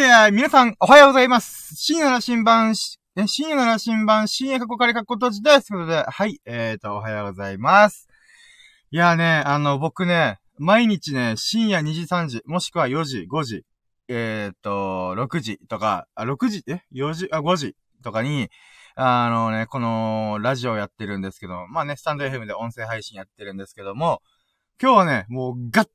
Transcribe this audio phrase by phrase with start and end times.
[0.00, 1.76] えー、皆さん、おはようございます。
[1.76, 2.74] 深夜の新版、
[3.16, 5.68] え、深夜の新版、深夜過去仮過去閉じです。
[5.68, 8.08] ということで、はい、えーと、おはようございます。
[8.90, 13.66] いやーね、あの、僕ね、毎日ね、深夜2時3時、もしくは4時、5時、
[14.08, 18.48] えーと、6時とか、あ、6時、え ?4 時、あ、5時とかに、
[18.94, 24.22] あのね、この、ラジオやってるんですけど、まあね、スタンド FM で音声配信やってるんですけども、
[24.80, 25.90] 今日はね、もう、がっ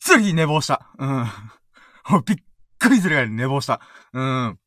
[0.00, 0.90] つり寝坊した。
[0.98, 1.26] うん。
[2.26, 2.36] びっ
[2.82, 3.80] くりするぐらい寝坊した。
[4.12, 4.58] うん。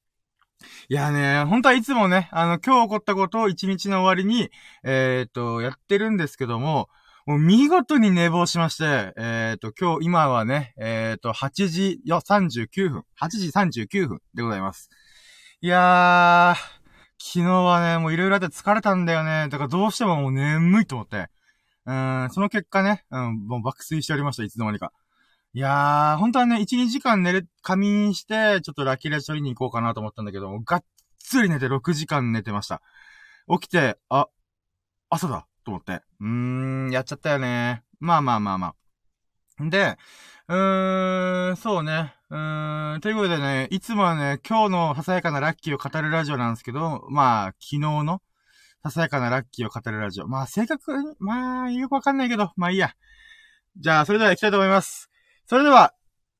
[0.90, 4.50] いやね、本当はいつもね、あの、今日起こったことを一日の終わりに、
[4.84, 6.90] えっ、と、やってるんですけども、
[7.26, 14.90] もう見事に寝坊しまして、えっ、と、今日、今はね、えっ、と、8時よ39分、8時39分でございます。
[15.62, 16.76] いやー、
[17.18, 19.48] 昨日はね、もういろいろあって疲れたんだよね。
[19.50, 21.27] だからどうしてももう眠いと思って。
[21.88, 24.91] うん、その結果ね、うん、もう爆睡しておりました、いつの間にか。
[25.55, 30.84] いやー、本当はね、1、2時間寝る、仮眠して、ちょっとラッキーラジ取りに行こうかなと思ったんだけども、がっ
[31.18, 32.82] つり寝て6時間寝てました。
[33.48, 34.27] 起きて、あ、
[35.10, 36.02] 朝だと思って。
[36.20, 36.27] うー
[36.90, 37.84] ん、やっちゃったよね。
[38.02, 38.74] まあまあまあま
[39.62, 39.70] あ。
[39.70, 39.98] で、
[40.49, 42.13] うーん、そうね。
[42.32, 48.21] うーん、ということでね、いつもはね、今日のささやかなラッキーを語るラジオなんですけど、まあ、昨日の
[48.84, 50.27] ささやかなラッキーを語るラジオ。
[50.27, 52.93] まあ、正確に、まあ、よくわかんないけど、まあいいや。
[53.77, 55.10] じゃあ、それでは行きたいと思います。
[55.48, 55.93] それでは、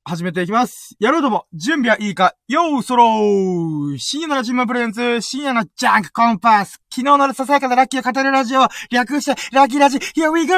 [0.04, 0.96] 始めていきます。
[1.00, 4.00] やろうとも、準備はいいかようそろー。
[4.00, 6.80] 深夜のラジマプレゼンツ、深夜のジャンクコンパス。
[6.92, 10.00] 昨日のささやかなラッキーを語るラジオ略して、ラッキーラジ。
[10.00, 10.56] Here we go!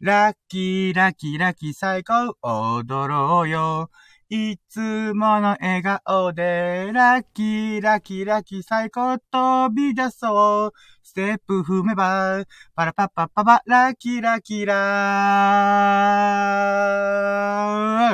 [0.00, 2.34] ラッキーラッキーラッキー最高。
[2.40, 3.90] 踊ろうよ。
[4.30, 10.72] いつもの笑顔で、ラッキー、ラッキー、ラッキー、最高飛び出そう。
[11.02, 14.74] ステップ踏めば、パラパッパッパパ、ラッキー、ラッキーラ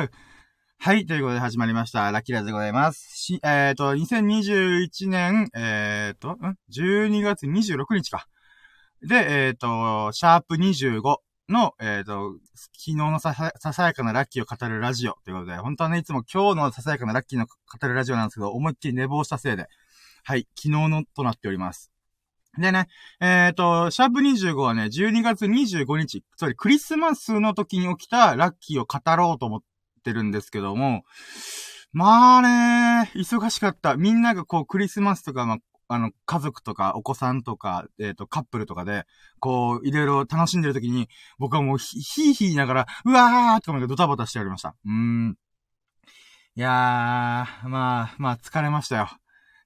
[0.07, 0.09] ー。
[0.77, 2.09] はい、ということで始まりました。
[2.13, 2.99] ラッキーラーでございます。
[3.13, 8.25] し、えっ、ー、と、2021年、えっ、ー、と、ん ?12 月26日か。
[9.01, 11.17] で、えっ、ー、と、シャープ25。
[11.49, 19.67] の、えっ、ー、と、昨日のささやかなラッキーを語るラジオということで、本当はね、いつも今日のささやかなラッキーの語るラジオなんですけど、思いっきり寝坊したせいで、
[20.23, 21.91] はい、昨日のとなっております。
[22.57, 22.87] でね、
[23.19, 29.61] えっ、ー、と、シャープ25はね、12月25日、つまりクリスマスの時に起きたラッキーを語ろうと思っ
[30.03, 31.03] てるんですけども、
[31.91, 33.95] まあね、忙しかった。
[33.95, 35.57] みんながこう、クリスマスとか、まあ、
[35.87, 39.05] あの、家族とか、お子さんとか、えっ、ー、と、カップルとかで、
[39.39, 44.75] こう、いろいろ楽しんでる時に、僕はもうひ、ひーひー言いながら、うわーとかでドタバタしておりました。
[44.85, 45.37] うーん。
[46.55, 49.09] いやー、まあ、まあ、疲れましたよ。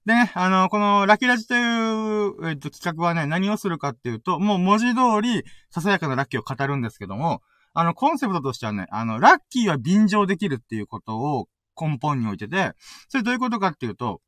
[0.06, 7.42] でね、あの、この、ラキラジという、えっ、ー、と、企画はね、何をするかっていうと、もう文字通り、ささやかなラッキーを語るんですけども、
[7.74, 11.48] あの、コンセプトとしてはね、あの、ラッキーは便乗できるっていうことを
[11.80, 12.72] 根本に置いてて、
[13.08, 14.20] それどういうことかっていうと、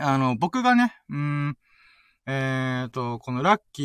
[0.00, 1.58] あの、僕がね、うん、
[2.26, 3.82] えっ、ー、と、このラッキ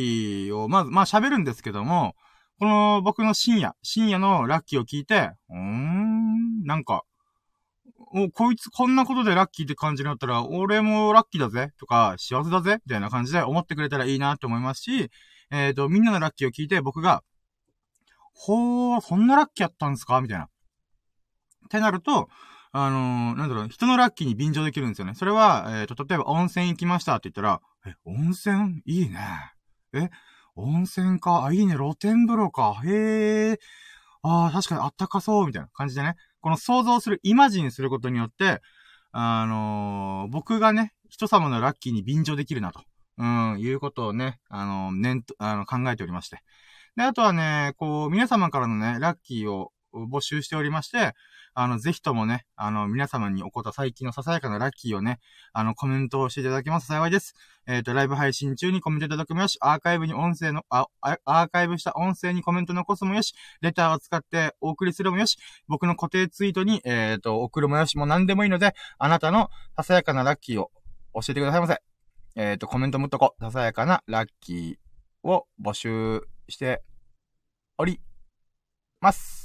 [0.49, 2.15] ーを、まず、まあ喋るんですけども、
[2.59, 7.03] この僕の深夜、深夜のラッキーを聞いて、うーん、なんか、
[8.15, 15.09] お、こいつこんなことでラッキーって感じになったら、俺もラッキーだぜとか、幸せだぜみたいな感じで思ってくれたらいいなって思いますし、
[15.51, 17.23] えっ、ー、と、みんなのラッキーを聞いて僕が、
[18.33, 20.21] ほー、そんなラッキーやったんですか？
[20.21, 20.45] みたいな。
[20.45, 20.47] っ
[21.69, 22.27] てなると、
[22.75, 25.13] あのー、なんだろう、人のラッキーに便乗できるんですよね。
[25.13, 28.81] それは、えっ、ー、と、例えば温泉行きましたって言ったら、え、温泉？
[28.85, 29.19] いいね。
[29.93, 30.09] え、
[30.55, 31.45] 温泉か？
[31.45, 31.75] あ、いいね。
[31.75, 32.81] 露天風呂か。
[32.83, 33.59] へえ。
[34.23, 36.15] ああ、確かにあったかそう、みたいな感じでね。
[36.41, 38.61] この想像する、イマジンすることによって、
[39.11, 42.81] あのー、僕がね、人様のラッキーに便乗できるなと。
[43.19, 46.41] うん、いうことをね、あのー、念、あの、考えておりまして。
[46.95, 51.13] で、あとはね、こう、皆様からのね、ラッキーを募集しておりまして、
[51.55, 55.19] あの、ぜひともね、あの、皆様に起こった最近のささやかなラッキーをね、
[55.53, 57.35] あの、コメントをしていただけます幸いです。
[57.67, 70.71] えっ、ー、と、ライブ配信中にコメントいただくもよし、アーカイブに音声の、あ、アーカイブした音声にコメント残すもよし、レターを使ってお送りするもよし、僕の固定ツイートに、えっ、ー、と、送るもよしも何でもいいので、あなたのささやかなラッキーを
[71.13, 71.81] 教えてくださいませ。
[72.35, 76.81] えっ、ー、と、コメントもっとこ、ささやかなラッキーを募集して
[77.77, 78.01] おり
[79.01, 79.42] ます。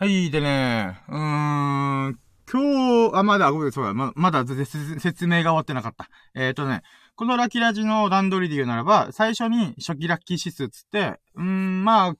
[0.00, 2.18] はい、でね、うーん、
[2.48, 6.08] 今日、あ、まだ、ごめん、そうだ、ま、まだ説明が終わってなかった。
[6.36, 6.82] えっ、ー、とね、
[7.16, 12.14] このラッキーラジの段取りで言うならば、最初に初期ラッキー指数つって、うーん、まあ、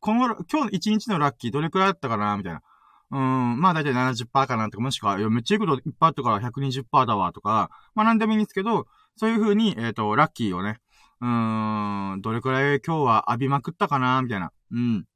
[0.00, 2.60] この、今日1日のラッキーどれくらいだったかなみたいな。
[3.10, 8.86] うん、まあだいたい70%かなとか、もしくは、いや、めっちゃいいこといっぱいあったか120%だわとか、まあなんでもいいんですけど、
[9.16, 10.76] そういう風に、えっ、ー、と、ラッキーをね、
[11.22, 14.52] うーん、どれくらい今日は浴びまくったかなみたいな。
[14.72, 15.06] うん。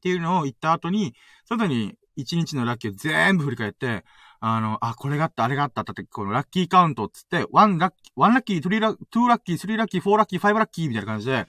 [0.00, 1.14] っていうのを言った後に、
[1.44, 4.04] 外に1日のラッキーを全部振り返って、
[4.40, 11.46] あの、あ、これがあった、あれがあったって、このラッキーカウントっつって、1ラッキー、1ラッキー、3ラッキー、2ラッキー、3ラッキー、4ラッキー、5ラッキーみたいな感じで、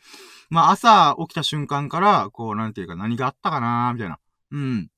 [0.50, 4.20] まあ朝起きた瞬間から、こう、なんていうか何があったかなみたいな。
[4.52, 4.90] うん。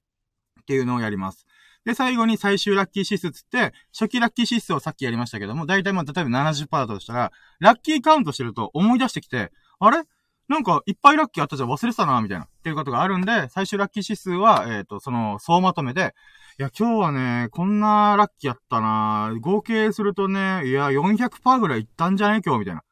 [0.62, 1.46] っていうのをやります。
[1.86, 10.04] で、最後に最終ラッキー指数つって、初期ラッキー指数をさっきやりましたけども、だいたいまあ、例えば70%だとしたら、ラッキーカウントしてると思い出してきて、あれ？
[10.50, 12.46] なんか、いっぱいラッキーあったじゃん忘れてたな、みたいな。
[12.46, 16.14] っていうことがあるんで、最終ラッキー指数は、えっ、ー、と、その、総まとめで、
[16.60, 22.82] いや、今日はね、こんなラッキーやったな合計するとね、いや、400%ぐらいいったんじゃね今日、みたいな。
[22.82, 22.90] って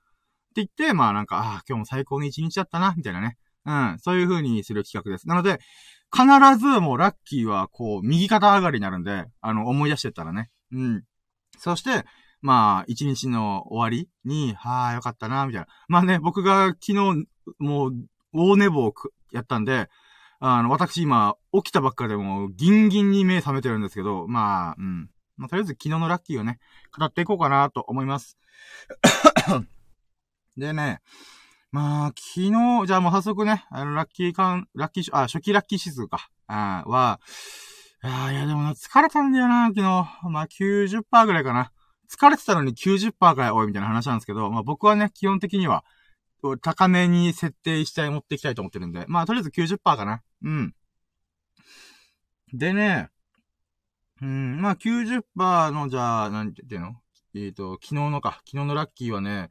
[0.55, 3.37] 言って、まあなんか、ああ、今日も最高に一日だったな、みたいなね。
[3.65, 5.27] うん、そういう風にする企画です。
[5.27, 5.59] なので、
[6.13, 6.25] 必
[6.57, 10.49] ずもうラッキーはこう、右肩上がりになるんで、あの、思い出してたらね。
[10.71, 11.03] うん。
[11.57, 12.05] そして、
[12.41, 15.67] まあ、一日の終わりに、はあ、よかったな、みたいな。
[15.87, 17.27] まあね、僕が昨日、
[17.59, 17.93] もう、
[18.33, 18.93] 大寝坊
[19.31, 19.89] やったんで、
[20.39, 25.09] あの、私今、起きたばっかでも、ギンギンに目覚めてるんですけど、まあ、うん。
[25.37, 26.59] まあ、とりあえず昨日のラッキーをね、
[26.97, 28.37] 語っていこうかなと思います。
[30.57, 31.01] でね、
[31.71, 37.19] まあ、昨日、じゃあもう早速ね、あの、ラッキー感、ラッキー、あ、初期ラッキー指数か、あは、
[38.01, 39.83] あいや、でもな、疲れたんだよな、昨日。
[40.29, 41.71] まあ、90%ぐらいかな。
[42.11, 45.85] 疲れてたのに90%かよ、おい、みたいな話なんですけど、まあ僕はね、基本的には、
[46.61, 50.21] 高めに設定したい、持っていきたいと思ってるんで、まあとりあえず90%かな。
[50.43, 50.73] うん。
[52.53, 53.09] でね、
[54.21, 55.23] うん、まあ90%
[55.71, 56.95] の、じゃあ、なんていうの？
[57.33, 59.49] えっ、ー、と、昨日のか、昨日のラッキーはね、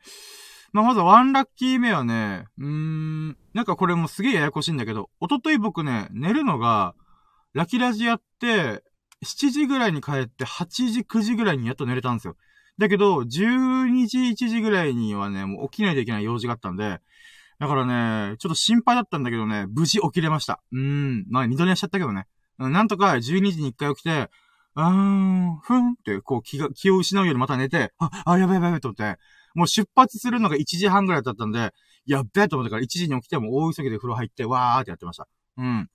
[0.72, 6.94] まあ、まずワンラッキー目はね、うーん、なんかこれもすげえややこしいんだけど、おととい僕ね、寝るのが、
[7.52, 8.84] ラキラジやって、
[9.24, 12.36] 7時ぐらいに帰って8時、9時ぐらいにやっと寝れたんですよ。
[12.80, 16.98] だけど、12時、1時ぐらいにはね、もう起きないといけない用事があったんで、
[17.58, 17.84] だから
[18.30, 20.62] ね、ちょっと心配だったんだけどね、無事起きれました。
[20.72, 22.26] うーん、まあ二度寝しちゃったけどね。
[22.56, 24.30] なんとか12時に1回起きて、
[24.76, 29.18] うーん、ふんって、こう気が、気を失うよりまた寝て、あ、あ、やべやべやべと思って、
[29.54, 31.74] もう出発するのが1時半ぐらいだったんで、
[32.06, 35.28] やっべえと思ってから1時に起きても大急ぎで風呂入って、わーってやってました。
[35.58, 35.90] うん。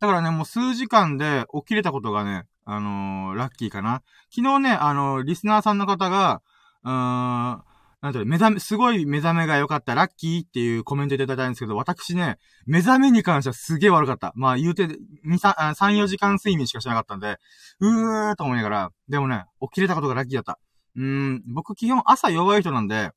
[0.00, 4.02] だからね、もう数時間で起きれたことがね、あのー、ラッキーかな。
[4.34, 6.42] 昨日ね、あのー、リスナーさんの方が、
[6.84, 7.62] うーん、
[8.04, 14.32] なんていう目覚め、すごい目覚めが良かった、ラッキーっていうコメントいただいたんですけど、私ね、目覚めに関してはすげえ悪かった。
[14.34, 14.94] まあ言うて、2、
[15.38, 17.38] 3、4時間睡眠しかしなかったんで、
[17.80, 20.58] うーと思いながら、でもね、起きれたことがラッキーだった。
[20.96, 23.10] うーん、僕基本朝弱い人なんで、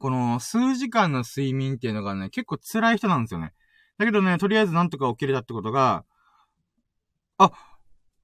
[0.00, 3.52] この数時間の睡眠っていうのがね、結構辛い人なんですよね。
[3.96, 6.04] だけどね、とりあえずなんとか起きれたってことが、
[7.38, 7.52] あ、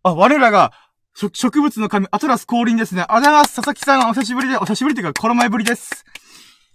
[0.02, 0.72] あ、我らが、
[1.14, 3.04] 植物の神、アトラス降臨ですね。
[3.08, 3.56] ありがとうござます。
[3.56, 6.04] 佐々木さん、お久しぶりで、お久しぶりというか、この前ぶりです。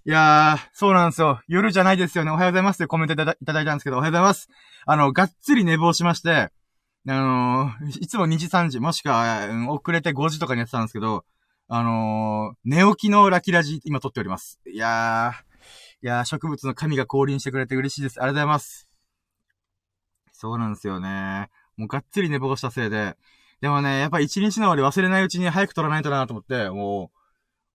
[0.05, 1.41] いやー、そうなんですよ。
[1.47, 2.31] 夜じゃないですよね。
[2.31, 3.31] おはようございますってコメントいただ
[3.61, 4.49] いたんですけど、おはようございます。
[4.85, 6.49] あの、がっつり寝坊しまして、
[7.07, 11.23] あのー、いつも2時3時、もしくは、うん、遅れて5時とかにやってたんですけど、
[11.69, 14.59] あのー、寝起きのラキラジ、今撮っております。
[14.67, 18.21] いやー、いやー、植物の神が降臨してくれて嬉しいです。
[18.21, 18.89] ありがとうございます。
[20.33, 21.62] そうなんですよねー。
[21.77, 23.15] もうがっつり寝坊したせいで。
[23.61, 27.11] でもね、やっぱ一日の終わり忘れないうちに早く撮らないとなと思って、も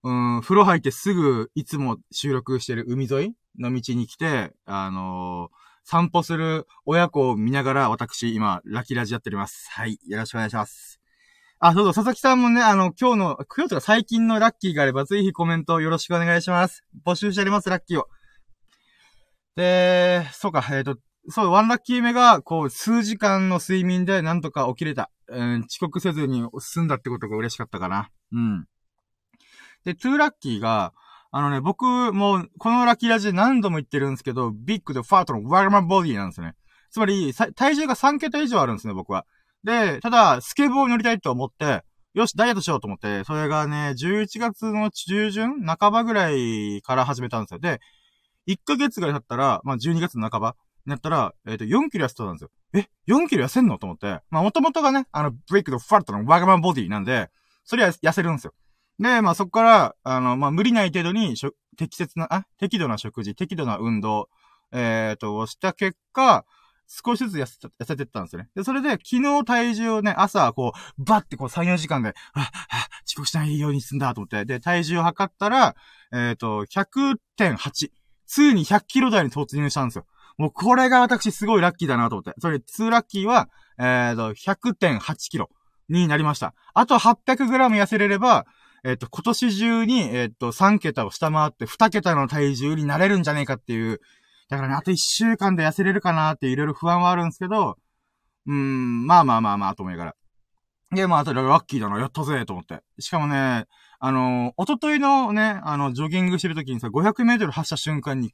[0.03, 9.69] う、うん、風呂入ってすぐ、いつも収録してる海沿いの道に来て、あのー、散歩する親子を見ながら、私、今、ラキラジやっております。
[9.71, 9.99] はい。
[10.07, 11.01] よろしくお願いします。
[11.57, 16.85] あ、そうそう、佐々木さんもね、あの、今日の、今日とか最近のラッキーがあれば、ぜひコメントよろしくお願いします。
[17.05, 18.07] 募集しております、ラッキーを。
[19.55, 20.97] で、そうか、えっ、ー、と、
[21.27, 25.11] そう、ワンラッキー目が、こう、数時間の睡眠でなんとか起きれた。
[25.27, 28.09] うん、遅刻せずに済んだってことが嬉しかったかな。
[28.31, 28.65] うん。
[29.85, 30.93] で、ツーラッキーが、
[31.31, 36.55] あのね、僕、もう、このラッキーラジで何度も言ってるんですけど、ビッグでファートのワーマンボディなんですね。
[36.89, 39.25] つまり、体重が3桁以上あるんですね、僕は。
[39.63, 41.83] で、ただ、スケボーに乗りたいと思って、
[42.15, 47.59] よし、ダイエットしようと思って、それがね、11月の中旬半ばぐらいから始めたんですよ。
[47.59, 47.79] で、
[48.47, 50.55] 1ヶ月ぐらい経ったら、まあ、12月の半ば
[50.85, 52.49] なったら、えっ、ー、と、4キロ痩せたんですよ。
[52.73, 53.77] え ?4 キロ痩せんの？
[53.77, 54.21] と思って。
[54.29, 57.29] まあ、もともとがね、あの、ブレイクとファットのワガマンボディなんで、
[57.63, 58.53] それは痩せるんですよ。
[58.99, 61.35] で、まあ、そこから、あの、まあ、無理ない程度に、
[61.77, 64.29] 適切な、あ、適度な食事、適度な運動、
[64.71, 66.45] えっ、ー、と、をした結果、
[66.87, 68.49] 少しずつ痩せ痩せてったんですよね。
[68.55, 72.49] で、それで、昨日体重をね、朝、こう、バッてこう3、4時間で、あ、あ、
[73.07, 75.75] 遅刻しないようにすんだと思って、で、体重を測ったら、
[76.11, 77.91] えっ、ー、と、100.8。
[78.25, 80.05] ついに100キロ台に突入したんですよ。
[80.39, 82.33] もうこれが私すごいラッキーだなと思って。
[82.39, 85.49] それ、2ラッキーは、えーと、100.8キロ
[85.89, 86.55] になりました。
[86.73, 88.45] あと800グラム痩せれれば、
[88.83, 93.99] えっ、ー、と、今年中に、えっ、ー、と、3桁を下回って2桁の体重になれるんじゃねえかっていう
[94.49, 97.77] だからね、あと一週間で痩せれるかなっていろいろ不安はあるんですけど、
[98.47, 100.15] うーん、まあまあまあまあ、と思いながら。
[100.91, 102.81] で、まあ、あとラッキーだな、やったぜ、と思って。
[102.99, 103.65] しかもね、
[103.99, 108.31] あの、おとといのね、あの、ジョギングしてる時にさ、500メートル走った瞬間に、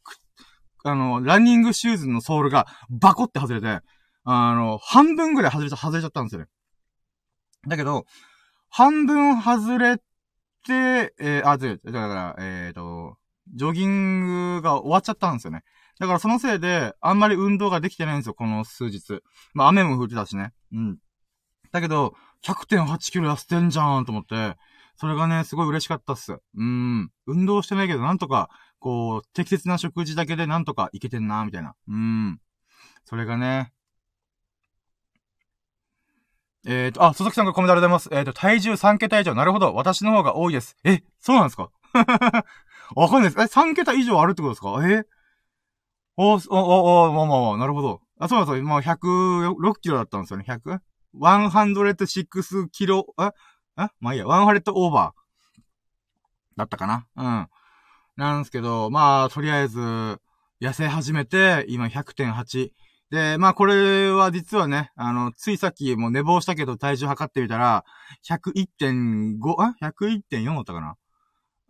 [0.88, 3.80] あの、ランニングシューズのソールがバコって外れて、
[4.24, 6.48] あの、半分ぐらい外れちゃ、外れちゃったんですよね。
[7.68, 8.06] だけど、
[8.70, 10.04] 半分外れて、
[11.20, 13.18] えー、あ、ずだから、えっ、ー、と、
[13.56, 15.64] ジョギングが終わっちゃったんですよね。
[16.00, 19.22] だからそのせいで、あんまり運動ができてないんですよ、この数日。
[19.54, 20.52] まあ雨も降ってたしね。
[20.72, 20.98] うん。
[21.72, 22.14] だけど、
[22.44, 24.56] 100.8キロ痩せてんじゃんと思って、
[24.98, 26.38] それがね、すごい嬉しかったっす。
[26.56, 27.10] うん。
[27.26, 31.76] 運動してないけど、なんとか、こう、適切な食事だけでなんとかいけてんな、みたいな。
[31.88, 32.40] うん。
[33.06, 33.72] それがね、
[36.68, 38.20] えっ、ー、と、あ、佐々木さんがコメントありがとうございます。
[38.20, 39.36] えっ、ー、と、体重3桁以上。
[39.36, 39.74] なるほど。
[39.76, 40.76] 私の方が多いです。
[40.84, 41.70] え、そうなんですか？
[42.96, 43.40] わかんないです。
[43.40, 44.80] え、3桁以上あるってことですか？
[44.88, 45.06] え？
[46.18, 48.02] お、お、お、お、まあまあ、なるほど。
[48.20, 48.64] あ、そうなんですよ。
[48.64, 50.46] まあ、106キロだったんですよね。
[50.48, 50.80] 100?
[51.20, 53.34] 106キロ、あ、
[53.76, 55.26] あまあいいや、100オーバー。
[56.58, 57.48] だったかなうん。
[58.18, 59.80] なんですけど、まあ、とりあえず、
[60.62, 62.72] 痩せ始めて、今100.8。
[63.12, 67.86] で、まあこれは実はね、あの、ついさっきもう寝坊したけど体重測ってみたら、
[68.28, 70.96] 101.5、あ ?101.4 だったかな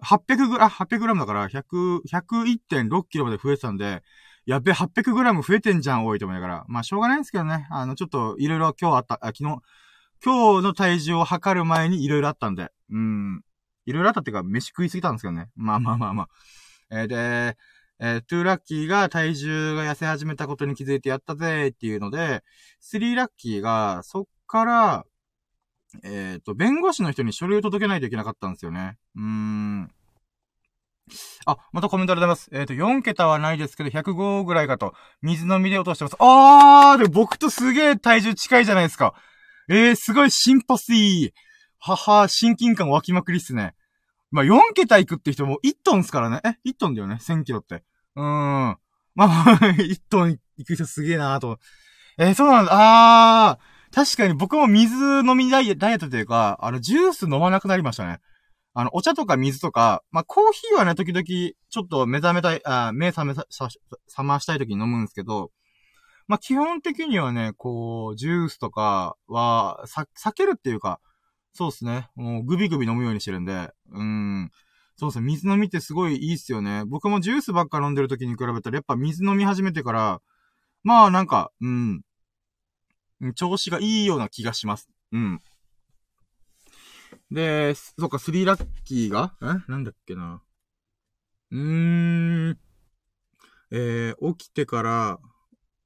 [0.04, 4.02] ?800 グラ、800グラムだから、100、101.6キロまで増えてたんで、
[4.46, 6.66] やべ、800グラム増えてんじゃん、多いと思いながら。
[6.68, 7.68] まあしょうがないんですけどね。
[7.72, 9.44] あの、ちょっと、いろいろ今日あった、あ、昨日、
[10.24, 13.42] 今日の体重を測る前にいろいろあったんで、うん。
[13.86, 15.50] いろいろあったっていうか、飯食いすぎたんですけどね。
[15.56, 16.30] まあまあまあまあ。
[16.92, 17.58] えー、で、
[18.00, 22.44] えー、トゥーラッキーが体重が痩せ始めたことに気づいてやったぜっていうので、
[22.80, 25.06] スリーラッキーがそっから、
[26.04, 28.98] えっ、ー、と、弁護士の人に書類を届けないといけなかったんですよね。
[29.16, 29.92] うーん。
[31.46, 32.50] あ、またコメントありがとうございます。
[32.52, 34.94] えっ、ー、と、4桁はないですけど、105ぐらいかと。
[35.22, 36.16] 水飲みで落としてます。
[36.20, 39.14] あーで、僕とすげえ体重近いじゃないですか。
[39.70, 41.45] えー、すごいシンパシー。
[41.88, 43.76] はは、親近感湧きまくりっすね。
[44.32, 46.42] まあ、4桁いくって人も1トンっすからね。
[46.44, 47.84] え ?1 トンだよね ?1000 キロって。
[48.16, 48.24] うーん。
[48.24, 48.80] ま
[49.20, 49.28] あ、
[49.78, 51.60] 1トンいく人すげえなーと。
[52.18, 52.72] えー、そうなんだ。
[52.74, 53.94] あー。
[53.94, 58.20] 確かに僕も水飲みダイエットというか、あの、ジュース飲まなくなりましたね。
[58.74, 63.46] あの、お茶とか水とか、まあ、コーヒーはね、時々、ちょっと目覚めたい、あ目覚めさ、
[64.08, 65.52] 覚ましたい時に飲むんですけど、
[66.28, 71.00] まあ、基本的にはね、こう、ジュースとかは、さ、避けるっていうか、
[71.56, 72.10] そうですね。
[72.16, 74.52] もうグビグビ飲むようにしてるんで、うん。
[74.98, 75.26] そうですね。
[75.26, 76.84] 水飲みってすごいいいっすよね。
[76.86, 80.22] 僕もジュースばっか飲んでる時に比べたら、やっぱ水飲み始めてから、
[80.84, 82.02] まあなんか、うん。
[83.36, 84.90] 調子がいいような気がします。
[85.14, 85.42] うん。
[87.32, 89.34] で、そっか、スリーラッキーが？
[89.42, 89.46] え？
[89.72, 90.42] なんだっけな。
[91.52, 92.60] うーん。
[93.72, 95.20] えー、起きてから、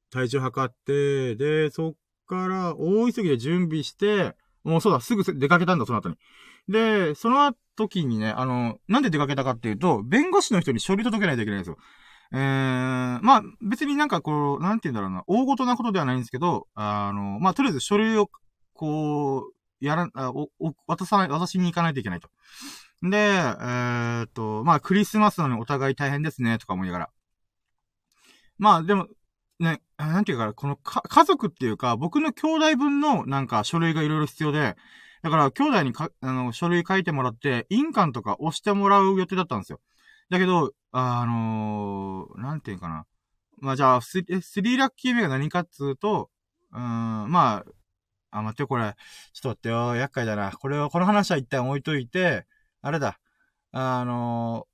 [0.09, 1.93] 体重測って、で、そっ
[2.25, 6.15] から、大急ぎで準備して、もうそうだ、すぐ出かけたんだ、その後に。
[6.67, 11.77] で、その時にね、あの、なんで出かけたかっていうと、弁護士の人に書類届けないといけないんですよ。
[12.31, 12.39] えー、
[13.21, 18.29] まあ、別になんかこう、なんて言うんだろうな、大ごとなことではないんですけど、あの、まあ、とりあえず書類を、
[18.73, 22.29] こう、やら、あお、お、渡さない、渡しに行かないといけないと。
[23.01, 27.09] で、えー、っと、まあ、クリスマスなのにお互い大変ですね、とか思いながら。
[28.59, 29.07] まあ、でも、
[29.59, 34.75] ね、なんていうか、このか、家族っていうか、僕の兄弟分のなんか書類がいろいろ必要で、
[35.21, 39.81] だから、兄弟にか、あの、書類書いてもらって、印鑑とか押してもらう予定だったんですよ。
[40.29, 43.05] だけど、あのー、なんていうかな。
[43.59, 46.29] まあ、じゃあ、スリーラッキー目が何かっつうと、
[46.71, 47.63] うーん、ま
[48.31, 48.95] あ、あ、待ってよ、これ。
[49.33, 50.51] ちょっと待ってよ、厄介だな。
[50.51, 52.45] これを、この話は一旦置いといて、
[52.81, 53.19] あれだ。
[53.71, 54.67] あの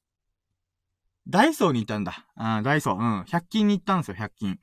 [1.28, 2.28] ー、ダイソーに行ったんだ。
[2.36, 2.96] あダイソー。
[2.96, 3.22] うん。
[3.24, 4.60] 100均に行ったんですよ、100均。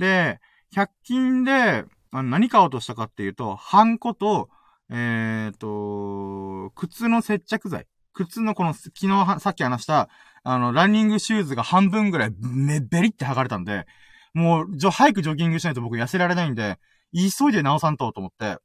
[0.00, 0.40] で、
[0.74, 4.48] 100均で、あ何買おうとしたかっていうと、ハンコと、
[4.90, 7.86] えっ、ー、と、靴の接着剤。
[8.14, 10.08] 靴のこの、昨日さっき話した、
[10.42, 13.86] あの、ランニングシューズが半分ぐらい、め、べりって剥がれたんで、
[14.34, 16.78] もう、じょ、早くジョギングしないと僕痩せられないんで、
[17.14, 18.56] 急いで直さんとと思って、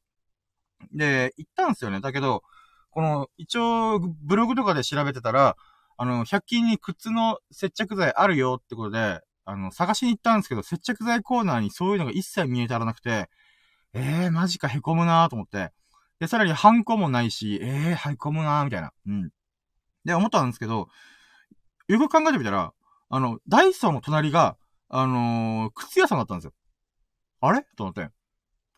[0.94, 2.00] で、行ったんですよね。
[2.00, 2.44] だけど、
[2.92, 5.58] この、一応、ブログとかで調べてたら、
[5.98, 13.30] あの、100均に靴の接着剤あるよってことで、あの、探しに行ったんですけど、接着剤コーナーにそういうのが一切見えたらなくて、
[13.94, 15.72] えー、マジか凹むなーと思って。
[16.20, 18.92] で、さらにハンコもないし、えー、凹むなーみたいな。
[19.08, 19.30] うん。
[20.04, 20.90] で、思ったんですけど、
[21.88, 22.74] よく考えてみたら、
[23.10, 24.58] あの、ダイソーの隣が、
[24.90, 26.54] あのー、靴屋さんだったんですよ。
[27.42, 27.66] あれ？
[27.78, 28.10] と思って。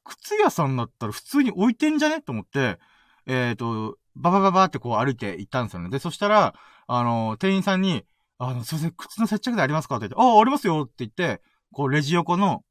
[0.04, 2.22] 靴屋さんだったら普通に置いてんじゃね？
[2.22, 2.80] と思って、
[3.26, 5.90] えっ、ー、と、ババババってこう歩いて行ったんですよね。
[5.90, 6.54] で、そしたら、
[6.88, 8.06] あのー、店員さんに、
[8.40, 11.42] あの、すいません、靴の接着剤ありますかって言って、ああ、ありますよって言って、
[11.72, 12.64] こう、レジ横の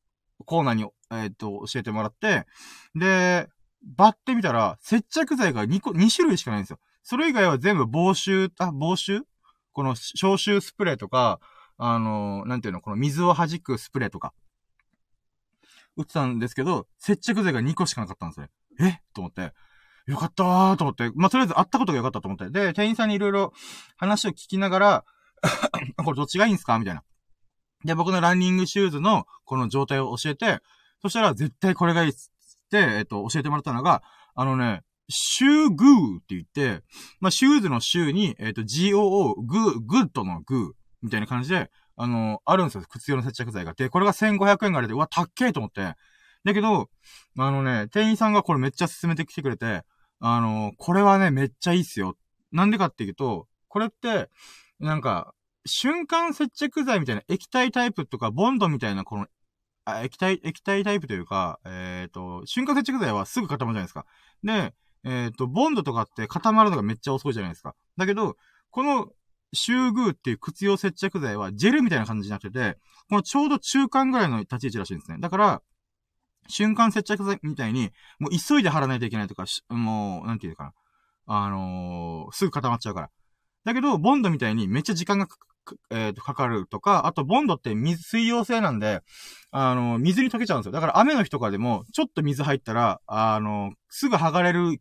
[0.45, 2.47] コーナーに、えっ、と、教えてもらって、
[2.95, 3.49] で、
[3.83, 6.79] バってみたら、接着剤が2個、2種類しかないんですよ。
[7.03, 9.23] それ以外は全部防臭、あ、防臭？
[9.73, 11.39] この消臭スプレーとか、
[11.77, 14.33] あのー、なんていうの、この水を弾くスプレーとか、
[15.97, 18.47] 売ってたんですけど、接着剤が2個しかなかったんですよ。
[18.81, 19.01] え？
[19.15, 19.53] と思って。
[20.07, 21.11] よかったーと思って。
[21.15, 22.51] まあ、とりあえず会ったことがよかったと思って。
[22.51, 23.53] で、店員さんにいろいろ
[23.97, 25.05] 話を聞きながら、
[26.05, 26.79] これどっちがいいんすか？
[26.79, 27.03] みたいな。
[27.85, 30.61] で、僕のランニングシューズのこの状態を教えて、
[31.03, 32.31] そしたら絶対これがいいっつっ
[32.71, 34.03] て、えっと、教えてもらったのが、
[34.35, 36.83] あのね、Shoe Goo って言って、
[37.21, 42.85] まあ、シューズのシューに、えっと、GOO、グー、グッドのグー、みたいな感じで、あの、あるんですよ。
[42.89, 43.75] 靴用の接着剤が。
[43.75, 45.95] で、これが1500円ぐらいで、うわ、たっけーと思って。
[46.45, 46.91] だけど、
[47.39, 49.83] あのね、店員さんがこれめっちゃ勧めてきてくれて、
[50.19, 52.17] あの、これはね、めっちゃいいっすよ。
[52.53, 54.29] なんでかっていうと、これって、
[54.81, 55.35] なんか、
[55.67, 59.27] 瞬間接着剤みたいな液体タイプとか、ボンドみたいな、この、
[59.85, 64.07] あ液体、液体タイプというか、えっ、ー、と、瞬間接着剤はすぐ固まるじゃないですか。
[64.43, 67.75] で、えっ、ー、と、ボンドとかって固まるのがめっちゃ遅いじゃないですか。
[67.97, 68.37] だけど、
[68.71, 69.09] この、
[69.53, 72.79] シューグーっていう靴用接着剤はジェルみたいな感じになってて、
[73.09, 75.19] このちょうど中間ぐらいの立ち位置らしいんですね。
[75.21, 75.63] だから、
[76.49, 80.73] 瞬間接着剤みたいに、もう急いで貼らないといけないとか、もう、なんていうかな。
[81.29, 83.11] あのー、すぐ固まっちゃうから。
[83.67, 85.37] だけど、ボンドみたいにめっちゃ時間がか
[85.91, 89.03] えー、かかるとか、あと、ボンドって水、水溶性なんで、
[89.51, 90.73] あの、水に溶けちゃうんですよ。
[90.73, 94.81] だから雨の日とかでも、ちょっと水入ったら、あの、すぐ剥がれる、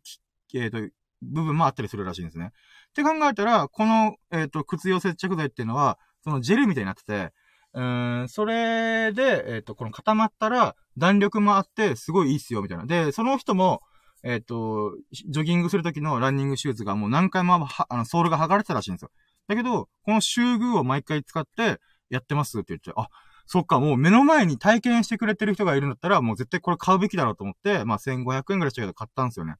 [0.54, 2.52] えっ、ー、と、部分もあったりするらしいんですね。
[2.90, 7.32] って考えたら、この、えっ、ー、と、靴用接着剤っていうのは、そのジェルみたいになってて、
[7.74, 12.86] うん、それで、えっ、と、この固まったら、弾力もあって、すごいいいっすよ、みたいな。
[12.86, 13.82] で、その人も、
[14.26, 19.10] えっ、ー、と、ジョギングするときのランニングシューズがもう何回もあの、ソールが剥がれてたらしいんですよ。
[19.46, 21.78] だけど、この集具を毎回使って
[22.10, 23.08] やってますって言って、あ、
[23.46, 29.54] そっか、もう目の前に体験してくれてる人がいるんだったら、もう絶対これ買うべきだろうと思って、まあ1500円ぐらいしたけど買ったんですよね。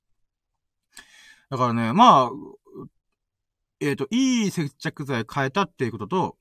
[1.48, 2.30] だからね、まあ、
[3.80, 6.36] えっ、ー、と、いい接着剤変えたっていうことと、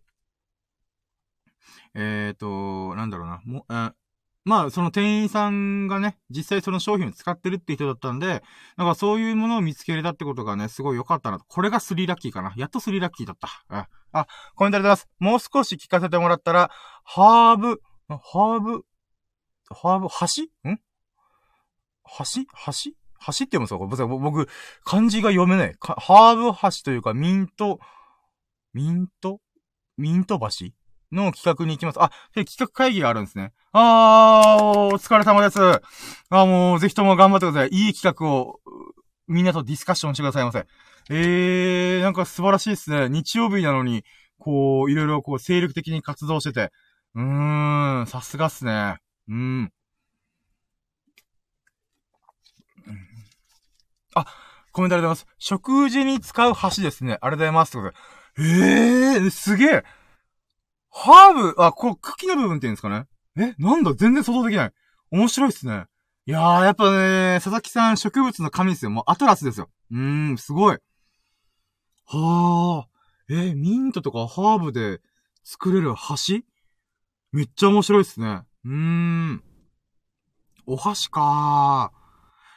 [1.93, 3.91] えっ、ー、と、なんだろうな、も、え
[4.45, 8.43] まあ、その店員さんがね、実際その商品を使ってるって人だったんで、
[8.77, 11.45] なんかそういうものを見つけれたってことがね、すごい良かったなと。
[11.47, 12.53] これがスリーラッキーかな。
[12.55, 13.49] やっとスリーラッキーだった。
[13.69, 15.07] あ、あコメントありがとうございます。
[15.19, 16.69] もう少し聞かせてもらったら、
[17.03, 18.85] ハーブ、ハーブ、
[19.71, 20.69] ハーブ、橋？
[20.69, 20.77] ん？
[22.19, 22.43] 橋？
[22.67, 22.91] 橋？
[23.25, 24.05] 橋って言うんですか？
[24.05, 24.47] 僕、
[24.83, 25.75] 漢字が読めない。
[25.79, 27.79] ハーブ橋というか、ミント、
[28.73, 29.41] ミント？
[29.97, 30.67] ミント橋？
[31.15, 32.01] の企画に行きます。
[32.01, 33.53] あ、企画会議があるんですね。
[33.71, 35.59] あー、お疲れ様です。
[36.29, 37.69] あ、もう、ぜひとも頑張ってください。
[37.71, 38.59] いい企画を、
[39.27, 40.65] みんなとディスカッションしてくださいませ。
[41.09, 43.09] えー、なんか素晴らしいですね。
[43.09, 44.03] 日曜日なのに、
[44.37, 46.71] こう、いろいろこう、精力的に活動してて。
[47.15, 48.97] うーん、さすがっすね。
[49.27, 49.71] うん。
[54.15, 54.25] あ、
[54.71, 55.35] コメントありがとうございます。
[55.37, 57.17] 食事に使う箸ですね。
[57.21, 57.77] ありがとうございます。
[58.37, 59.83] ええー、すげえ。
[60.97, 63.05] ハーブ、あ、こう、茎の部分って言うんですかね
[63.37, 64.73] えなんだ全然想像できない。
[65.11, 65.87] 面白いっすね。
[66.25, 68.91] いやー、やっぱね、佐々木さん植物の神ですよ。
[68.91, 69.69] もうアトラスですよ。
[69.91, 70.77] うーん、すごい。
[72.07, 73.49] はー。
[73.49, 75.01] えミントとかハーブで
[75.43, 76.45] 作れる箸
[77.31, 78.43] めっちゃ面白いっすね。
[78.63, 79.43] うーん。
[80.65, 81.91] お箸か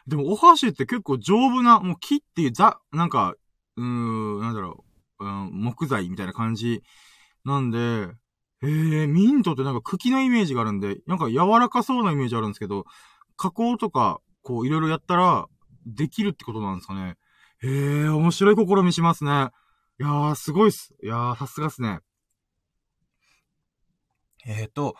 [0.06, 0.10] ー。
[0.10, 3.34] でもお箸って結構丈夫な、もう木っていうザ、なんか、
[3.76, 4.84] うーん、なんだろ
[5.18, 6.84] う、うん、木材みたいな感じ
[7.44, 8.08] なんで、
[8.62, 12.84] えー、ミントってなんか茎のイメージがあるんで、なんか柔らかそうなイメージあるんですけど、
[13.36, 15.46] 加工とか、こう、いろいろやったら、
[15.86, 17.16] できるってことなんですかね。
[17.62, 19.50] えー、面白い試みしますね。
[20.00, 20.94] いやー、すごいっす。
[21.02, 22.00] いやー、さすがっすね。
[24.46, 24.96] えーと、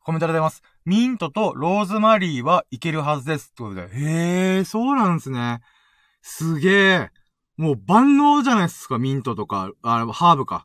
[0.00, 0.62] コメントでございます。
[0.84, 3.50] ミントとローズマリーはいけるはずです。
[3.50, 3.88] ってことで。
[3.92, 5.60] へー、そうなんですね。
[6.22, 7.08] すげー。
[7.56, 10.64] もう万能じゃないですか、ミントとか、あ、ハーブか。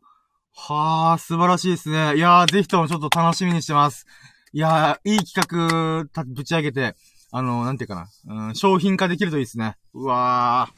[0.55, 2.15] はあ、素晴らしいですね。
[2.15, 4.05] いやー、ぜひともちょっと楽しみにしてます。
[4.53, 6.95] いやー、いい企画、ぶち上げて、
[7.31, 7.95] あの、なんていうか
[8.27, 9.77] な、うん、商品化できるといいですね。
[9.93, 10.69] うわ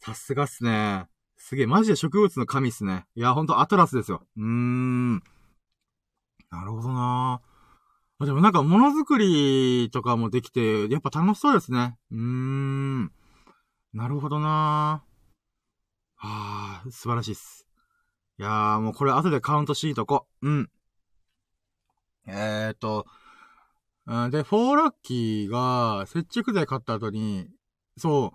[0.00, 0.04] ー。
[0.04, 1.06] さすがっすね。
[1.36, 3.04] すげえ、マジで植物の神っすね。
[3.16, 4.22] いや、ほんとアトラスですよ。
[4.36, 5.14] うーん。
[5.16, 7.40] なるほどな
[8.20, 11.96] あでもなんか、ものづくりとかもできて、やっぱ楽しそうですね。
[12.12, 13.12] うーん。
[13.92, 15.02] なるほどな
[16.16, 17.63] はあ、素晴らしいっす。
[18.38, 20.26] いやー、もうこれ後でカウントしいとこ。
[20.42, 20.70] うん。
[22.26, 23.06] えーと、
[24.06, 27.48] で、フォーラッキーが接着剤買った後に、
[27.96, 28.32] そ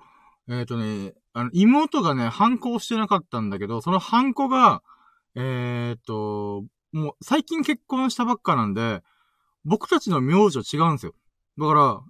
[0.47, 4.81] う、えっ、ー、とね、あの、妹がね、反抗してなかったんだけど、その反抗が、
[5.35, 9.03] えー、と、もう最近結婚したばっかなんで、
[9.65, 11.13] 僕たちの名字は違うんですよ。
[11.59, 12.01] だから、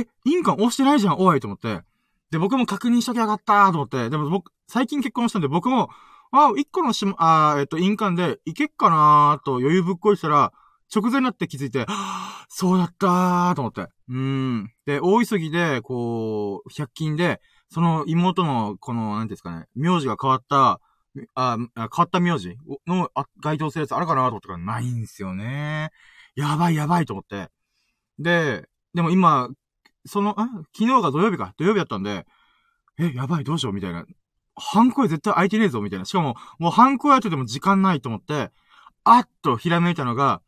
[0.00, 1.80] え、印鑑押してないじゃん、おいと思って。
[2.30, 4.10] で、僕も確認しときゃよかったと思って。
[4.10, 5.90] でも僕、最近結婚したんで僕も、
[6.32, 10.52] あ、一個のしもあえっと、印鑑でいけっかなーと余裕ぶっこいしたら、
[10.94, 13.86] 直前になって気づいて、あそうだったーと思って。
[14.08, 14.72] うん。
[14.86, 20.80] で、大急ぎで、こう、百均で、その妹の、この、なんですかね、名字が変わった、
[21.34, 25.90] あ、変わった名字の該当するやつあるかなと思ったらないんですよね。
[26.34, 27.48] やばいやばいと思って。
[28.18, 29.48] で、でも今、
[30.06, 31.54] その、あ、昨日が土曜日か。
[31.56, 32.26] 土曜日だったんで、
[32.98, 34.04] え、やばいどうしようみたいな。
[34.60, 36.04] ハンコ絶対空いてねえぞみたいな。
[36.04, 38.50] しかも、もうハンコやってても時間ないと思って、
[39.04, 40.42] あっとひらめいたのが、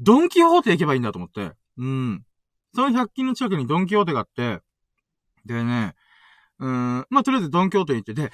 [0.00, 1.52] ドンキホーテ行けばいいんだと思って。
[1.78, 2.24] うん。
[2.74, 4.60] その100均の近くにドンキホーテがあって、
[5.44, 5.94] でね、
[6.58, 8.32] うん、まあ、とりあえずドンキホーテ行って、で、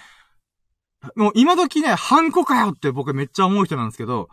[1.15, 4.29] もう今時ね、ハンコかよって僕めっちゃ思う人なんですけど、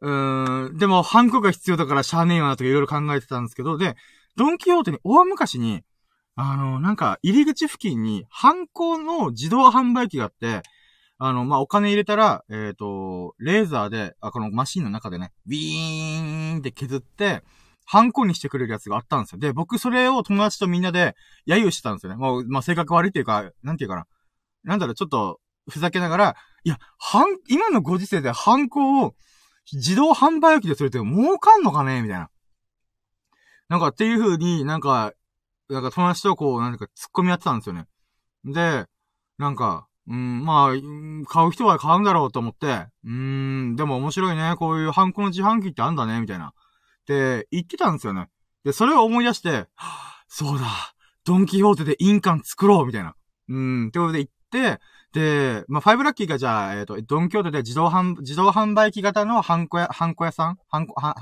[0.00, 3.96] うーん、でもハンコが必要だからしゃあねえよなとかいろいろ考えてたんですけど、で、
[4.36, 5.82] ドンキホーテに大昔に、
[6.36, 10.62] あの、なんか入り口付近にハンコの自動販売機があって、
[11.18, 17.42] あの、まあ、お金入れたら、えっ、ー、と、レーザーで、あ、このマシンの中でね、ビーンって削って、
[17.86, 19.38] ハンコにしてくれるやつがあったんですよ。
[19.38, 21.14] で、僕それを友達とみんなで、
[21.46, 22.16] 揶揄してたんですよね。
[22.16, 24.06] もう、まあ、性格悪いっていうか、なんていうかな。
[24.64, 29.14] なんだろう、ちょっと、ふざけながら、いや、ハン、今のご時世でハンコを
[29.72, 32.02] 自動販売機でするって儲かんのかね？
[32.02, 32.28] みたいな。
[33.68, 35.12] なんかっていう風になんか、
[35.68, 37.86] なんか友達とこう、なんか突っ込みやってたんですよね。
[38.44, 38.86] で、
[39.38, 44.54] なんか、うん、まあ、買う人は買うんだろうと思って、うん、でも面白いね。
[44.58, 46.48] こういうハンコの自販機ってあんだね、みたいな。
[46.48, 46.52] っ
[47.06, 48.28] て言ってたんですよね。
[48.64, 49.66] で、それを思い出して、
[50.28, 50.66] そうだ、
[51.24, 53.14] ドンキホーテで印鑑作ろう、みたいな。
[53.48, 54.80] うん、ってことで行って、
[55.12, 60.58] で、まあ、ファイブラッキーがじゃあ、えっ、ー、と、ドンキョーテで自動販、自動販売機型のハンコや、ハンコ屋さん？
[60.68, 61.14] ハンコ、ハ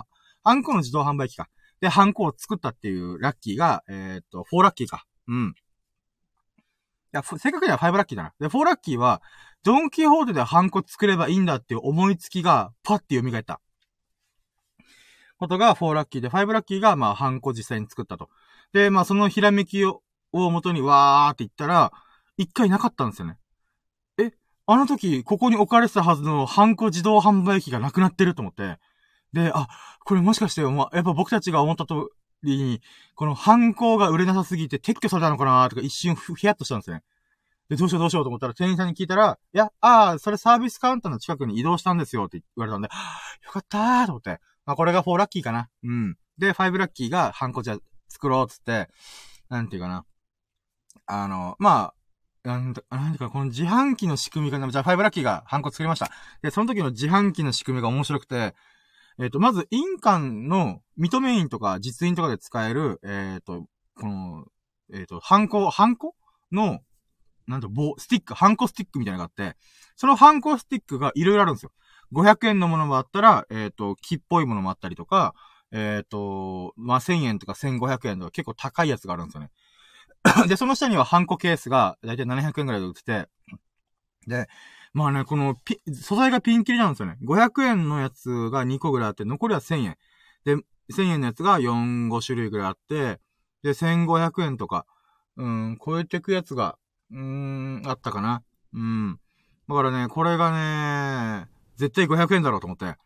[0.53, 1.49] ンコの自動販売機か。
[1.83, 5.05] で、ハンコを作ったっていうラッキーが、えっ、と、フォーラッキーか。
[5.27, 5.49] うん。
[5.49, 6.63] い
[7.11, 8.33] や、正確にはファイブラッキーだな。
[8.39, 9.21] で、フォーラッキーは、
[9.65, 13.61] ドンキーホーテでハンコ作ればいいんだっていう思いつきが、パッて蘇った。
[15.39, 18.31] ことがフォーラッキーで、ファイブラッキーが、まあ、ハンコ実際に作ったと。
[18.73, 21.93] で、まあ、そのひらめきを、を元にわーって言ったら、
[22.37, 23.39] 一回なかったんですよね。
[24.19, 24.31] え
[24.67, 28.79] あの時、ここに置かれてたはずのハンコ自動販売機がなくなってると思って。
[29.33, 29.69] で、あ、
[30.05, 31.95] これもしかして、まあ、やっぱ僕たちが思った通
[32.43, 32.81] りに、
[33.15, 37.03] このハンコが売れなさすぎて撤去されたのかなとか一瞬ヒヤッとしたんですね。
[37.69, 44.41] で、どうしようどうしようと思ったら店員さんに聞いたら、いや、ああ、それサービスカウンターの近くに移動したんですよって言われたんで、はあ、よかったーと思って。
[44.67, 45.69] まあ、これが4ラッキーかな。
[45.83, 46.17] うん。
[46.39, 48.89] で、5ラッキーがハンコじゃ作ろうっつって、
[49.49, 50.05] なんていうかな。
[51.07, 51.93] あの、ま
[52.45, 56.11] あ、なんだ、なんかこの自販機の仕組みが、じゃあ、ファイブラッキーがハンコ作りました。
[56.43, 58.55] で、その時の自販機の仕組みが面白くて、
[59.19, 64.45] えっ、ー、と、まず、印鑑の認め印とか実印とかで使える、えっ、ー、と、この、
[64.93, 66.15] えっ、ー、と、ハンコ、ハンコ？
[66.51, 66.81] の、
[67.47, 69.57] なんと、棒、スティック、ハンコスティックみたいなのがあって、
[69.97, 71.73] そのハンコスティックがいろいろあるんですよ。
[72.13, 75.35] 500円のものもあったら、えっ、と、木っぽいものもあったりとか、
[75.73, 79.51] えっ、と、まあ、1000円とか1500円とか結構高いやつがあるんですよね。
[80.49, 83.29] で、その下にはハンコケースが、だいたい700円くらいで売ってて、
[84.27, 84.49] で、
[84.93, 87.17] まあね、このピ、素材がピンキリなんですよね。
[87.25, 89.97] 500円のやつが2個ぐらいあって、残りは1000円。
[90.45, 90.57] で、
[90.93, 93.21] 1000円のやつが4、5種類ぐらいあって、
[93.63, 94.87] で、1500円とか、
[95.37, 96.77] うん、超えてくやつが、
[97.11, 98.43] うーん、あったかな。
[98.75, 99.19] うん。
[99.69, 102.97] だからね、これがね、絶対500円だろうと思って。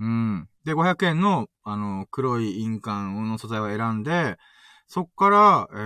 [0.00, 0.48] うん。
[0.64, 4.38] で、500円の、あの、黒い印鑑の素材を選んで、
[4.86, 5.78] そっから、えっ、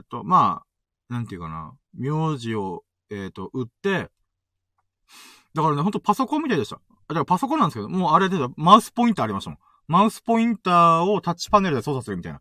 [0.00, 0.62] ー、と、ま
[1.08, 4.10] あ、なんていうかな、名字を、えっ、ー、と、売って、
[5.54, 6.76] だからね、ほんとパソコンみたいでした。
[6.76, 6.80] だ
[7.14, 9.58] からパソコンなんですけど、もうあれでマウスポインターありましたもん。
[9.86, 12.40] マウスポインターをタッチパネルで操作するみたいな。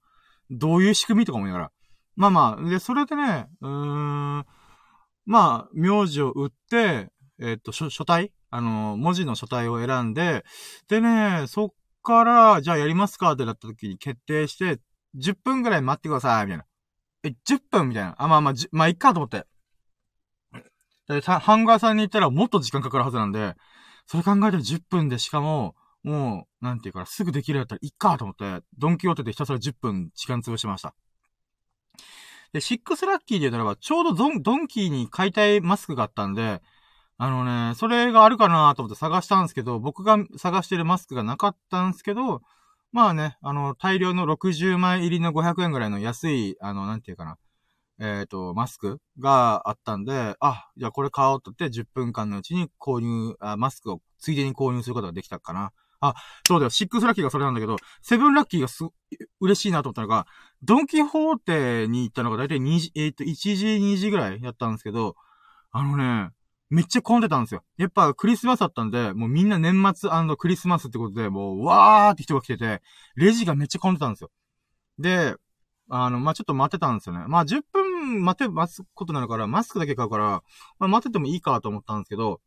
[0.49, 1.71] どういう仕組みとか思いながら。
[2.15, 4.45] まあまあ、で、それでね、うーん、
[5.26, 8.32] まあ、名字を売って、えっ、と、書、書体？
[8.52, 10.45] あの、文字の書体を選んで、
[10.88, 11.69] でね、そっ
[12.04, 14.80] から、じゃあやりますかってなった時に決定して、
[15.17, 16.65] 10分ぐらい待ってください、みたいな。
[17.23, 17.89] え、10分？
[17.89, 18.15] みたいな。
[18.17, 19.45] あ、まあまあ、まあ、いっかと思って。
[21.08, 23.56] で、ハンガーさんに行ったらもっと時間かかるはずなんで、
[24.06, 30.94] それ考えたら10分でしかも、もう、なんていうか、すぐできるやったらいっかと思って、ドンキホーテでひたすら10分時間潰しました。
[32.52, 36.62] で、シックスラッキーで言うならば、ちょうどドン、ドンキーに買いたいマスクがあったんで、
[37.18, 42.42] あのね、それがあるかなと思って探したんですけど、僕が探してるマスクがなかったんですけど、
[42.92, 47.38] まあね、あの、大量の60枚入りの500円ぐらいの安い、あの、なんていうかな。
[48.00, 55.72] えっ、ー、と、マスクがあったんで、あ、じゃあこれ買おうとって10分間のうちに購入あ、マスクをついでに購入することができたかな。
[56.02, 56.70] あ、そうだよ。
[56.70, 58.84] シックスラッキーがそれなんだけど、セブンラッキーがす、
[59.40, 60.28] 嬉しいなと思ったのが、
[60.62, 65.16] ドンキホーテに行ったのがだいたい2時、えっ、ー、と、1時、2時ぐらいやったんですけど、
[65.72, 66.32] あのね、
[66.70, 67.64] めっちゃ混んでたんですよ。
[67.78, 72.82] やっぱクリスマスだったんで、もうみんな年末クリスマスってことで、もう、わーって人が来てて、
[73.16, 74.32] レジがめっちゃ混んでたんですよ。
[75.00, 75.36] で、
[75.89, 77.26] あの、まあ、ちょっと待ってたんですよね。
[77.28, 80.43] まあ、10分待て、待つことなるから、マスクだけ買うから、
[80.80, 82.41] まあ、待っててもいいかと思ったんですけど、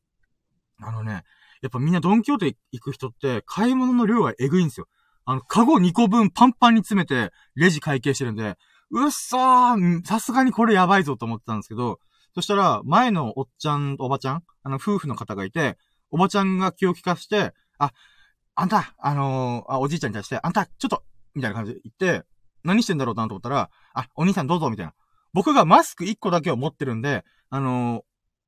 [0.80, 1.22] あのね、
[1.62, 4.88] やっぱみんなドンキョーテ行く人って、買い物の量がえぐいんですよ。
[5.24, 8.56] あの、カゴ2個分パンパンに詰めて、レジ会計してるんで、
[8.90, 11.98] うっそーさすがにこれやばいぞと思ってたんですけど、
[12.34, 15.78] そしたら、前のおっちゃん、おばちゃん、あの、夫婦の方がいて、
[16.10, 17.92] おばちゃんが気を利かして、あ、
[18.54, 21.02] あんた、あのー、あ、おじいちゃんに対して、あんた、ちょっと、
[21.34, 22.24] みたいな感じで言って、
[22.66, 24.94] 何してんだろうなと思ったら、あ、お兄さんどうぞ、みたいな。
[25.32, 28.02] 僕がマスク1個だけを持ってるんで、あのー、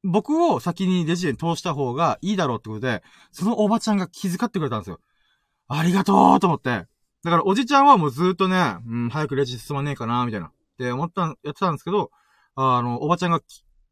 [0.05, 3.03] 僕を先にレジで通した方がいいだろうってことで、
[3.33, 5.01] そのおばちゃんが気遣ってくれたんですよ。
[5.69, 6.87] ありがとうと思って。
[7.25, 10.47] だからおじちゃんはもうずっとね、うん、早くレジ進まねえかな、みたいな。
[10.47, 12.11] って思った、やってたんですけど、
[12.55, 13.41] あの、おばちゃんが、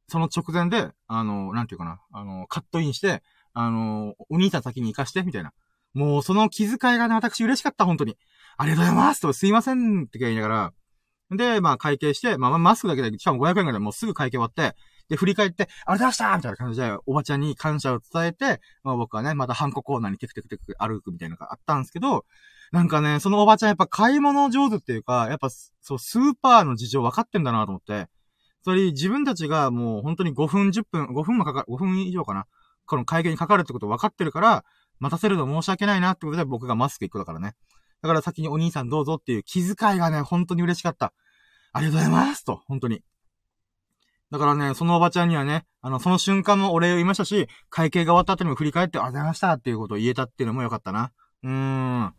[0.08, 5.52] その直前で、あの、なんていうかな、あの、カットインして、あの、お兄さん先に行かして、みたいな。
[5.94, 8.16] もうその気遣いがね、私嬉しかった、本当に。
[8.59, 10.73] ありがとうございますと、すいませんって言いながら、
[11.31, 14.77] で、まあ会計して、まあマスクだけで、しかも500円ぐらいもうすぐ会計終わって、
[15.09, 22.25] で、振り返って、ありがとうございましたみたいな感じで、おばちゃんに感謝を伝えて、まあ僕はね、またハンココーナーにテクテクテク歩くみたいなのがあったんですけど、
[22.73, 28.09] なんかね、そのおばちゃんやっぱ買い物上手っていうか、やっぱ、そう、スーパーの事情分かってんだなと思って、
[28.62, 32.47] それ自分たちがもう本当に5分、10分、5分もかかる、5分以上かな。
[32.87, 34.64] この会計にかかるってこと分かってるから、
[34.99, 37.55] 待たせるの申し訳ないなってことで僕がマスク1個だからね。
[38.07, 41.12] だから先にお兄さんどうぞっていう気遣いがね、本当に嬉しかった。
[41.73, 43.03] ありがとうございますと、本当に。
[44.31, 51.12] だからね、そのおばちゃんにはね、あの、その瞬間もお礼を言いましたし、会計が終わった後にも振り返って、ありがとうございましたっていうことを言えたっていうのもよかったな。
[51.42, 52.14] うーん。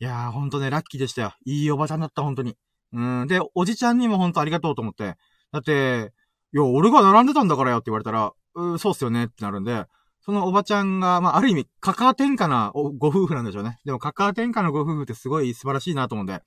[0.00, 1.34] いやー、ほんとね、ラッキーでしたよ。
[1.44, 2.56] いいおばちゃんだった、本当に。
[2.92, 3.26] うん。
[3.26, 5.16] で、おじちゃんにもほんとありがとうと思って。
[5.52, 6.12] だって、
[6.52, 9.84] いや、俺が並んでたんだからよって言われたら、うそうっすよねってなるんで、
[10.22, 13.78] そのおばちゃんが、まあ、ある意味、カカア天下なご夫婦なんでしょうね。
[13.84, 16.42] でも、カカア天下のご夫婦ってすごい素晴らしいなと思うんで。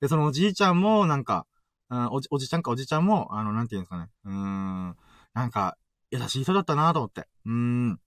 [0.00, 1.46] で、そのおじいちゃんも、なんか、
[2.10, 4.06] おじ、おじちゃんかおじちゃんも、あの、なんて言うんですかね。
[4.24, 4.96] うーん。
[5.34, 5.76] なんか、
[6.10, 7.26] 優しい人だったなと思って。
[7.44, 8.00] うーん。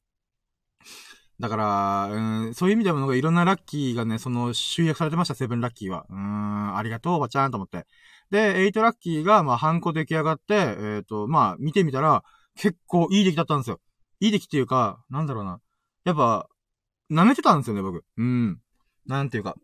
[1.39, 6.06] だから、うん、そういう意味でも、いろんなラッキーがね、その、集約されてました、セブンラッキーは。
[6.10, 7.86] うーん、ありがとう、おばちゃんと思って。
[8.32, 12.23] で、エイトラッキーが、まあ、ハンコ出来上がって、えっ、ー、と、まあ、見てみたら、
[12.56, 13.80] 結構いい出来だったんですよ。
[14.23, 15.59] いい出来っていうか、なんだろうな。
[16.05, 16.47] やっぱ、
[17.12, 18.05] 舐めてたんですよね、僕。
[18.17, 18.62] うん。
[19.05, 19.55] なんていうか。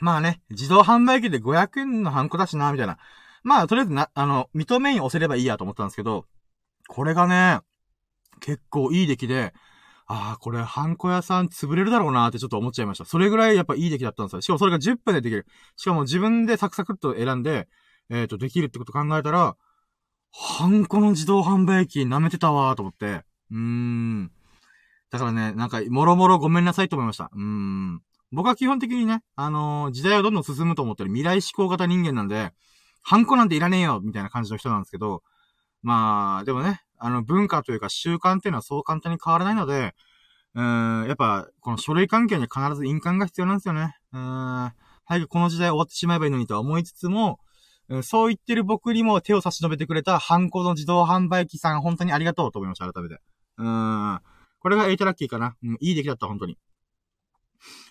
[0.00, 2.98] まあね、自動販売機で500円のハンコだしな、みたいな。
[3.42, 6.26] まあ、とりあえずな、あの、認めに押せればいいやと思ったんですけど、
[6.86, 7.58] これがね、
[8.38, 9.52] 結構いい出来で、
[10.06, 13.04] ああ、これ、ハンコ屋さん潰れるだろうなってちょっと思っちゃいました。
[13.04, 14.42] それぐらいやっぱいい出来だったんですよ。
[14.42, 15.46] しかもそれが10分でできる。
[15.76, 17.68] しかも自分でサクサクっと選んで、
[18.10, 19.56] えっ、ー、と、できるってこと考えたら、
[20.32, 23.22] ハンコの自動販売機舐めてたわーと思って。
[23.50, 24.30] うーん。
[25.10, 27.30] だからね、なんか、もろもろごめんなさいと思いました。
[27.32, 28.02] うーん。
[28.32, 32.52] 僕は基本的にね、あのー、時代はどんどん進むと思ってる未来思考型人間なんで、
[33.02, 35.22] ハンコなんていらねえよみたいな感じの人なんですけど、
[35.82, 39.94] まあ、でもね、あの、文化というか習慣っていうのはそう簡単に変わらないので、
[40.54, 43.96] うーん、やっぱ、この書類関係には必ず印鑑が必要なんですよね。
[44.12, 44.72] うーん、
[45.04, 47.38] 早くこの時代終わってしまえばいいのにとは思いつつも、
[47.88, 53.20] うん、そう言ってる僕にも手を差し伸べてくれたハンコの自動販売機さん、本当にありがとうと思いました、改めて。
[53.58, 54.20] うん。
[54.60, 55.56] これが8ラッキーかな。
[55.62, 56.56] うん、いい出来だった、本当に。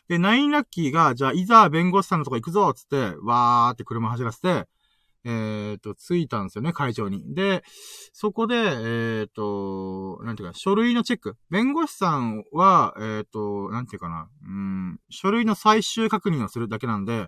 [0.07, 4.67] で、9ラッキーが、じゃあ、いざ弁護士さんのとこ行くぞつって、わーって車走らせて、
[5.23, 7.35] えっ、と、着いたんですよね、会長に。
[7.35, 7.63] で、
[8.11, 11.37] そこで、えっ、と、なんていうか、書類のチェック。
[11.49, 17.27] 弁護士さんは、えっ、と、なんていうかな、うん、書類の最終確認をするだけなんで、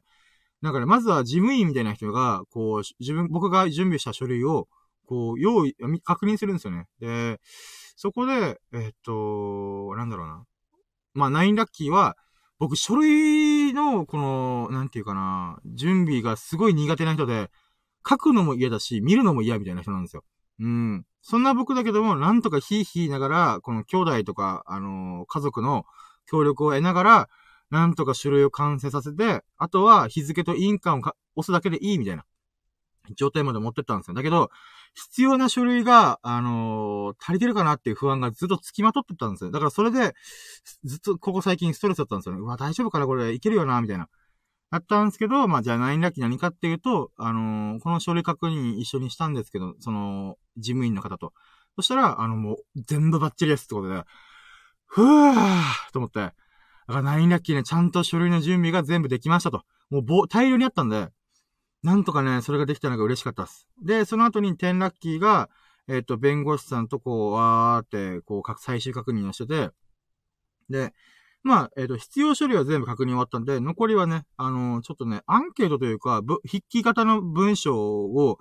[0.64, 4.70] なんかね、まずは事務員みたいな人が、こう、自分、僕が準備した書類を、
[5.06, 6.88] こう、用意、確認するんですよね。
[7.02, 7.42] で、
[7.98, 10.46] そこで、えっ、と、なんだろうな。
[11.14, 12.16] まあ、ナインラッキーは、
[12.60, 17.52] 僕、書類の、この、なんていうかな、準備がすごい苦手な人で、
[18.08, 20.24] 書くのも嫌だし、見るのも嫌みたいな人なんですよ。
[20.62, 21.06] うん。
[21.22, 25.84] そんな僕だけども、なんとかヒーヒーながら、この兄弟とか、あのー、家族の
[26.26, 27.30] 協力を得ながら、
[27.74, 32.24] なんとか書類を完成させて、あとは日付と印鑑を押すだけでいいみたいな
[33.16, 34.14] 状態まで持ってったんですよ。
[34.14, 34.52] だけど、
[34.94, 39.50] 必要な書類が、あのー、足りてるかなっていう不安がずっと付きまとってたんですよ。
[39.50, 40.14] だからそれで、
[40.84, 42.42] ずっとここ最近ストレスだったんですよね。
[42.42, 44.08] うわ、大丈夫かなこれいけるよなみたいな。
[44.70, 51.34] だったんですけど、まあ、じゃあ9ラッキー何かっていうと、あのー、この書類確認一緒にしたんですけど、その、事務員の方と。
[51.76, 54.04] そしたら、あの、もう、全部バッチリですってことで、
[54.86, 56.34] ふぅーと思って、
[56.88, 59.64] だから9ラッキーね、ちゃんと書類の準備が全部できましたと。
[59.90, 61.10] もう、大量にあったんで、
[61.84, 63.68] なんとかね、それができたのが嬉しかったです。
[63.82, 65.50] で、その後に10ラッキーが、
[65.88, 69.70] えっ、ー、と、弁護士さんとこう、わーって、こう、最終確認をしてて、
[70.70, 70.94] で、
[71.44, 78.40] まあ、えっ、ー、と、必要処理は全部確認終わったんで、残りはね、あのー、ちょっとね、アンケートというか、筆記型の文章を、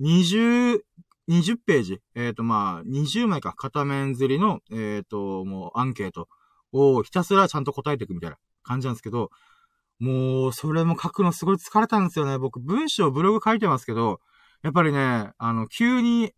[0.00, 0.80] 20、
[1.30, 6.28] 20ページ、えっ、ー、と、まあ、20枚か、片面釣りの、えっ、と、もう、アンケート
[6.76, 9.30] をひたすらちゃんと答えていくみたいな感じなんですけど、
[9.98, 12.38] もう、それも書くのすごい疲れたんですよね。
[12.38, 14.20] 僕、文章、ブログ書いてますけど、
[14.62, 16.32] やっぱりね、あの、急に、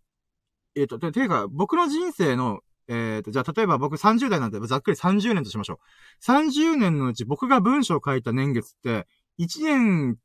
[0.77, 6.25] えっ、と、て、いうか、僕の人生のえっ、ー、と、じゃあ例えば僕30代なんてざっくり30年としましょう。
[6.25, 9.07] 30年のうち僕が文章を書いた年月って、
[9.39, 10.17] 1年、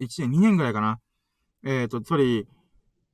[0.00, 1.00] 1年、2年ぐらいかな。
[1.64, 2.46] えっ、ー、と、つまり、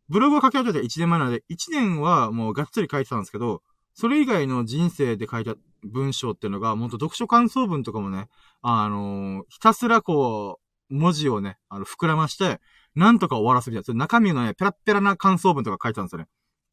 [0.09, 3.63] ブログを書き始めて1年前なので、1年はもうがっつり書いてたんですけど、
[3.95, 5.55] それ以外の人生で書いた
[5.85, 8.29] 文章っていうのが、もっと読書感想文とかもね、
[8.63, 10.61] あのー、ひたすらこ
[10.91, 12.61] う、文字をね、あの、膨らまして、
[12.95, 13.95] なんとか終わらせるやつ。
[13.95, 16.27] 中身のね、ペラペラな感想文とか書いてたんですよね。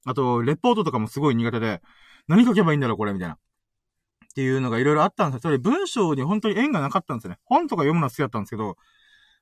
[0.05, 1.81] あと、レポートとかもすごい苦手で、
[2.27, 3.35] 何書けばいいんだろう、これ、みたいな。
[3.35, 3.37] っ
[4.35, 5.49] ていうのがいろいろあったんですよ。
[5.49, 7.39] それ文章に本当に縁がなかったんですよね。
[7.45, 8.75] 本とか読むのは好きだったんですけど、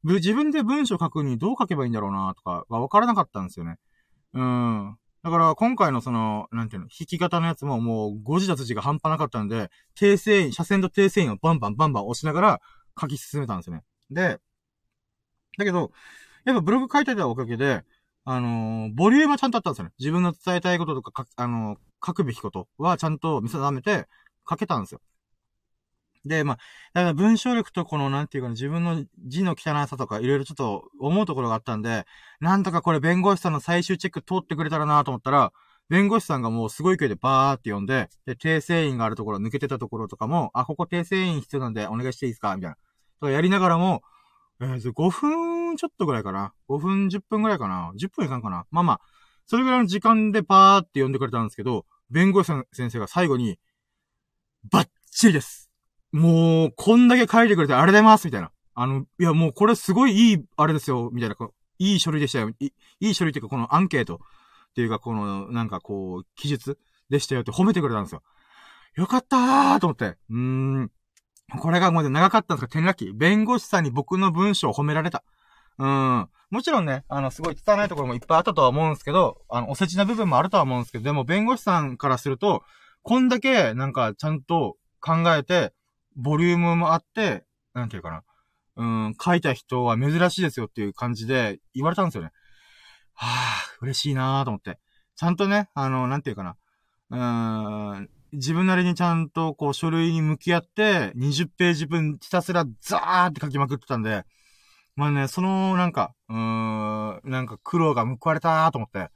[0.04, 3.78] 自分で文章書くにどう書けばいいんだろうな、とかが分からなかったんですよね。
[4.34, 4.97] うん。
[5.23, 12.62] だから今回のその、なんていうの、弾き方のやつももう誤字脱字が半端なかったんで、訂正員、車線と訂正員をバンバンバンバン押しながら
[12.99, 13.83] 書き進めたんですよね。
[14.12, 14.39] で、
[15.57, 15.91] だけど、
[16.45, 17.83] やっぱブログ書いてたおかげで、
[18.25, 19.91] あのー、ボリュームはちゃんとあったんですよね。
[19.99, 24.07] 自分の伝えたいこととか、かあのー、書くべきことはちゃんと見定めて
[24.49, 25.01] 書けたんですよ。
[26.25, 26.57] で、まあ、
[26.93, 32.05] だから文章力とこの、なんていうかな、自分の字の汚さとかいろいろちょっと思うところがあったんで、
[32.39, 35.51] なんとかこれ弁護士さんの最終チェック通ってくれたらなと思ったら、
[35.89, 42.77] 弁護士さんがもうすごい勢いでバーって読んで、で、訂正員があるところ、抜けてたところとかも、あ、ここ訂正員必要なんでお願いしていいですかみたいな。
[43.19, 44.01] とかやりながらも、
[44.62, 46.53] えー、5分ちょっとぐらいかな。
[46.69, 47.91] 5分、10分ぐらいかな。
[47.97, 48.65] 10分いかんかな。
[48.71, 49.01] まあまあ、
[49.45, 53.59] それぐらいの時間でバーって読んでくれたんですけど、弁護士さん先生が最後に、
[54.69, 55.62] バッチリです。
[56.13, 58.52] もう、こんだけ書いてくれてありがとうございますみたいな。
[58.76, 61.36] あの、いやもうこれすごいいい、あれですよ、みたいな。
[61.36, 62.49] こいい書類でしたよ。
[62.60, 66.78] いいい書類っていうか、このアンケートっていうか、この、なんかこう、記述
[67.10, 68.21] でしたよって褒めてくれたんですよ。
[68.95, 70.06] よかったーと思って。
[70.06, 70.91] うーん。
[71.60, 73.12] これがもう長かったんですか、転落期。
[73.13, 75.23] 弁護士さんに僕の文章を褒められた。
[75.80, 76.30] うん。
[76.52, 82.63] もちろんね、あの、すごい汚いところもいっぱいあったとは思うんですけど、あの、お世辞な部分もあるとは思うんですけど、でも弁護士さんからすると、
[83.02, 85.73] こんだけ、なんか、ちゃんと考えて、
[86.15, 88.23] ボリュームもあって、なんていうかな。
[88.76, 92.32] うん、書いた人は珍しいですよっていう感じで言われたんですよね。
[93.13, 94.80] はぁ、嬉しいなぁと思って。
[95.15, 96.56] ちゃんとね、あの、なんていうかな。
[97.12, 104.23] うーん、自分なりにちゃんとこう書類に向き合って、20ページ分ひたすらザーって書きまくってたんで、
[104.95, 109.10] まあね、その、なんか、うーん、なんか苦労が報われたーと思って。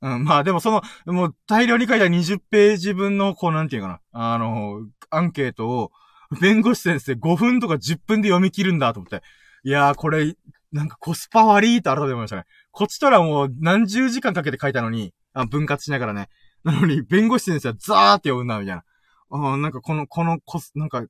[0.00, 5.92] うん、まあでもその、もう大量に書いた20ページ分の、こうなんていうかな、あの、アンケートを、
[6.40, 9.22] 弁護士先生5分とか10分で読み切るんだと思って。
[9.64, 10.34] いやー、これ、
[10.72, 12.44] なんかコスパ悪いと改めて思いましたね。
[12.70, 16.28] こっちとらもう何十時間かけて書いたのに、あ分割しながらね。
[16.64, 18.84] なのに、弁護士先生はザーって読むんだ、みたいな。
[19.30, 21.04] うん、なんかこの、このコス、なんか、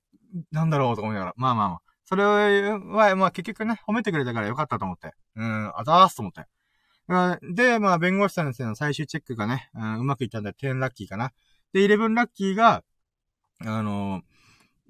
[0.51, 1.35] なんだろうと思いながら。
[1.37, 1.81] まあまあまあ。
[2.05, 5.13] それは、まあ結局ね、褒めてくれたからよかったと思って。
[5.37, 6.47] うん、あざーすと思って。
[7.55, 11.33] で、まあ弁護士先生の最終チェックがね、うん、うまくいったんで10ラッキーかな。
[11.73, 12.83] で、11ラッキーが、
[13.61, 14.23] あのー、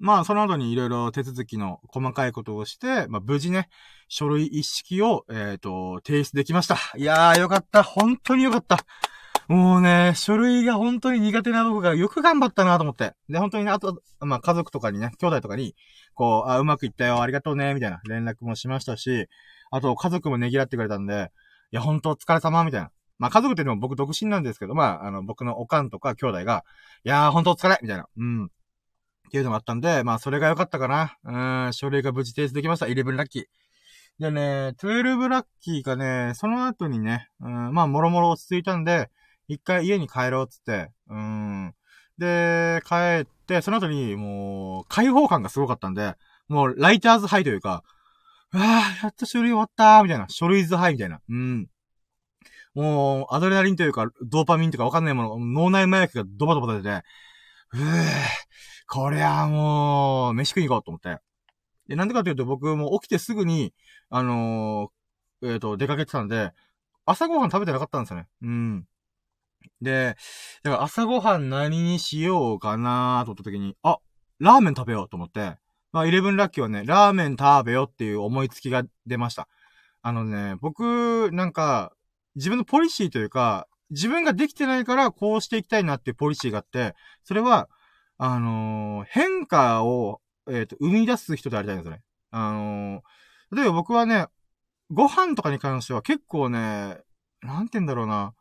[0.03, 3.69] まあその後にいろいろ手続きの細かいことをして、まあ無事ね、
[4.09, 6.75] 書類一式を、えっ、ー、と、提出できました。
[6.97, 7.83] いやーよかった。
[7.83, 8.79] 本当によかった。
[9.47, 13.13] もうね、書類が本当に苦手な僕がよく頑張ったなと思って。
[13.29, 15.73] で、本当にね、あと、まあ家族とかにね、兄弟とかに、
[16.15, 19.29] こう、あ、うまくいったよ、ありがとうね、みたいな連絡もしましたし、
[19.71, 21.31] あと家族もねぎらってくれたんで、
[21.71, 22.91] いや、本当お疲れ様、みたいな。
[23.19, 26.65] まあ家族っていうのも僕独身なんですけど、まあ、あの、僕のおかんとか兄弟が、
[27.05, 28.05] いやー、本当お疲れみたいな。
[28.17, 28.49] うん。
[29.27, 31.17] っていうのがあったんで、まあそれが良かったかな。
[31.65, 32.85] うん、書類が無事提出できました。
[32.85, 33.43] 11ラッキー。
[34.19, 39.09] でね、12ラッキーがね、その後にね、うん、まあもろもろ落ち着いたんで、
[39.47, 41.73] 一回家に帰ろうっつって、うん。
[42.17, 46.15] で、帰って、その後にもう、開放感がすごかったんで、
[46.47, 47.83] もう、ライターズハイというか、
[48.53, 50.27] ああ、やっと書類終わったー、みたいな。
[50.29, 51.19] 書類ズハイみたいな。
[51.27, 51.67] うん。
[52.75, 57.81] もう、アドレナリンというか、ドーパミンとかわかんないもの、脳内麻薬がドバドバ出て、うぅ、
[58.87, 61.21] こりゃもう、飯食いに行こうと思って。
[61.87, 63.73] で、なんでかというと僕も起きてすぐに、
[64.09, 66.51] あのー、えっ、ー、と、出かけてたんで、
[67.05, 68.27] 朝ごはん食べてなかったんですよね。
[68.41, 68.85] うん。
[69.81, 70.15] で、
[70.63, 73.99] だから朝ごはん何にしようかなと思った時に、あ、
[74.39, 75.57] ラーメン食べようと思って、
[75.91, 79.47] まあ、イレブンラッキーはね、ラーメン食べようっていう思いつきが出ました。
[80.01, 81.93] あのね、僕、なんか、
[82.35, 87.69] 自分のポリシーというか、自分ができてないからこうしていきたいなっていうポリシーがあって、それは、
[88.25, 92.03] あのー、変化を、えっ、ー、と、生み出す人でありたいんですよね。
[92.31, 94.27] あのー、例えば僕はね、
[94.89, 96.99] ご飯とかに関しては結構ね、
[97.41, 98.33] なんて言うんだろうな。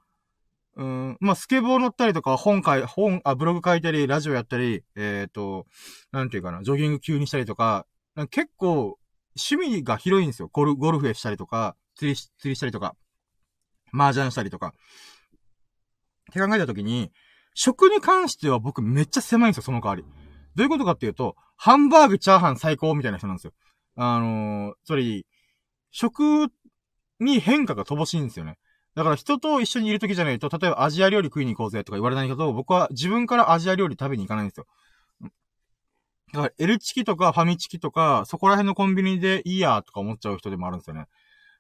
[0.77, 5.67] うん、まあ、スケボー乗ったりとか、本書い、本、あ、ブログ書いたり、ラジオやったり、えっ、ー、と、
[6.13, 9.01] なんていうかな、ジョギング急にしたりとか、か結構、
[9.37, 10.49] 趣味が広いんですよ。
[10.53, 12.95] ゴル、ゴルフへしたりとか、釣り、釣りしたりとか、
[13.93, 14.69] 麻雀したりとか。
[14.69, 17.11] って考えたときに、
[17.55, 20.05] 食に関しては僕めっちゃ狭いんですよ、その代わり。
[20.55, 23.53] どういうことかっていうと、ハンバーグ、チャーハン最高みたいな人なんですよ。
[23.97, 25.25] あのー、それ、
[25.91, 26.49] 食
[27.21, 28.59] に変化が乏しいんですよね。
[28.95, 34.67] だから人と一緒にいる時じゃないと、例えばアジア料理食いに行こうぜとか言われないけど、僕は自分からアジア料理食べに行かないんですよ。
[36.33, 41.07] だから、L チキとかファミチキとか、そこら辺のコンビニでいいやとか思っちゃう人でもあるんですよね。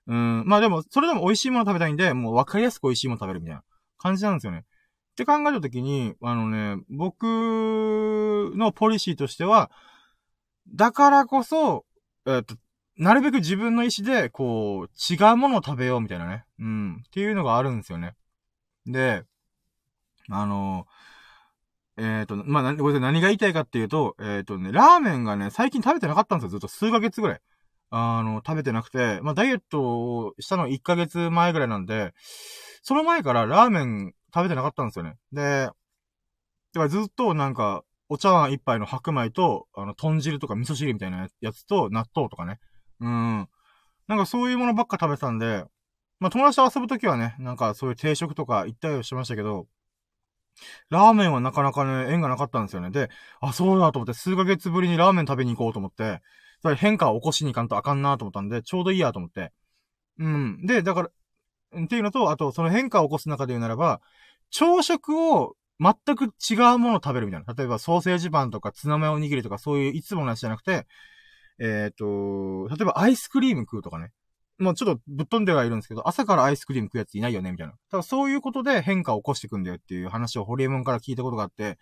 [0.06, 0.44] うん。
[0.46, 3.62] まあでも、それでも美味しいもの食べたいんで、もう分かりやすく美味しいもの食べるみたいな
[3.98, 4.64] 感じなんですよね。
[5.12, 7.24] って考えたときに、あのね、僕
[8.56, 9.70] のポリシーとしては、
[10.74, 11.84] だからこそ、
[12.26, 12.56] えっと、
[12.96, 16.44] なるべく自分の意思で、こう、違うものを食べようみたいなね。
[16.58, 16.96] うん。
[17.06, 18.14] っていうのがあるんですよね。
[18.86, 19.24] で、
[20.30, 20.86] あの、
[21.98, 26.50] えっ、ー、と、まあ、これで何が言いたいかっていうと、えっ、ー、とね、ラーメンがね、最近食べてなかったんですよ。
[26.50, 27.40] ずっと数ヶ月ぐらい。
[27.90, 32.14] あの、食べてなくて、まあ、ダイエットをしたの1ヶ月前ぐらいなんで、
[32.82, 35.16] その前からラーメン食べてなかったんですよね。
[35.32, 35.74] で、だか
[36.74, 42.58] らずっとなんか、お茶碗一杯の白米と、あの、豚汁とか味噌汁みたいなやつと、納豆とかね。
[43.00, 43.48] うん。
[44.08, 45.64] なんかそういうものばっか食べてたんで、
[46.18, 49.66] まあ友達と遊ぶときはね、なんかそういう定食とか行ったりしましたけど、
[50.90, 52.90] ラーメンはなかなかね、縁がなかったんですよね。
[52.90, 53.10] で、
[53.40, 56.20] あ、そうだと思って、数ヶ月ぶりにラーメン食べに行こうと思って、
[56.62, 59.52] それ変化を起こしに行かんとあかんなと思ったんで、ちょうどいいやと思って。
[60.18, 60.66] うん。
[60.66, 61.10] で、だから、
[61.76, 64.00] っていうのと、あと、その変化を起こす中で言うならば、
[64.50, 67.54] 朝食を全く違うものを食べるみたいな。
[67.54, 70.86] 例えば、ソーセージパンとか、ツナマヨおにぎりとか、そういういつものやつじゃなくて、
[71.58, 74.10] えっ、ー、と、例えばアイスクリーム食うとかね。
[74.58, 77.74] もうちょっとぶっ飛んではいるんですけど、朝からアイスクリーム食うやついないよねみたいな。
[77.90, 81.78] ただそういうことで変化を起こしていくんだよっていう話をホリエモンから聞いたことがあって、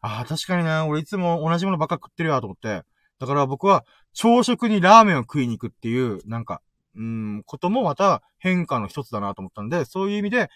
[0.00, 2.82] ああ、確かにな、俺いつも同じものばっか食ってるやと思って。
[3.18, 6.62] だから僕は朝食にラーメンを食いに行くっていう、なんか、
[6.96, 10.50] うん、こともまた変化の一つだなと思ったんで、そういう意味で、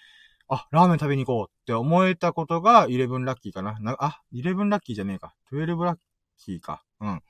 [0.49, 3.79] あ、ラーメン食べに行こうって思えたことが11ラッキーかな。
[3.81, 5.35] なあ、11ラッキーじゃねえか。
[5.53, 5.99] 12ラッ
[6.39, 6.83] キーか。
[7.01, 7.23] うん。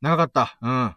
[0.00, 0.56] 長かった。
[0.62, 0.94] うん。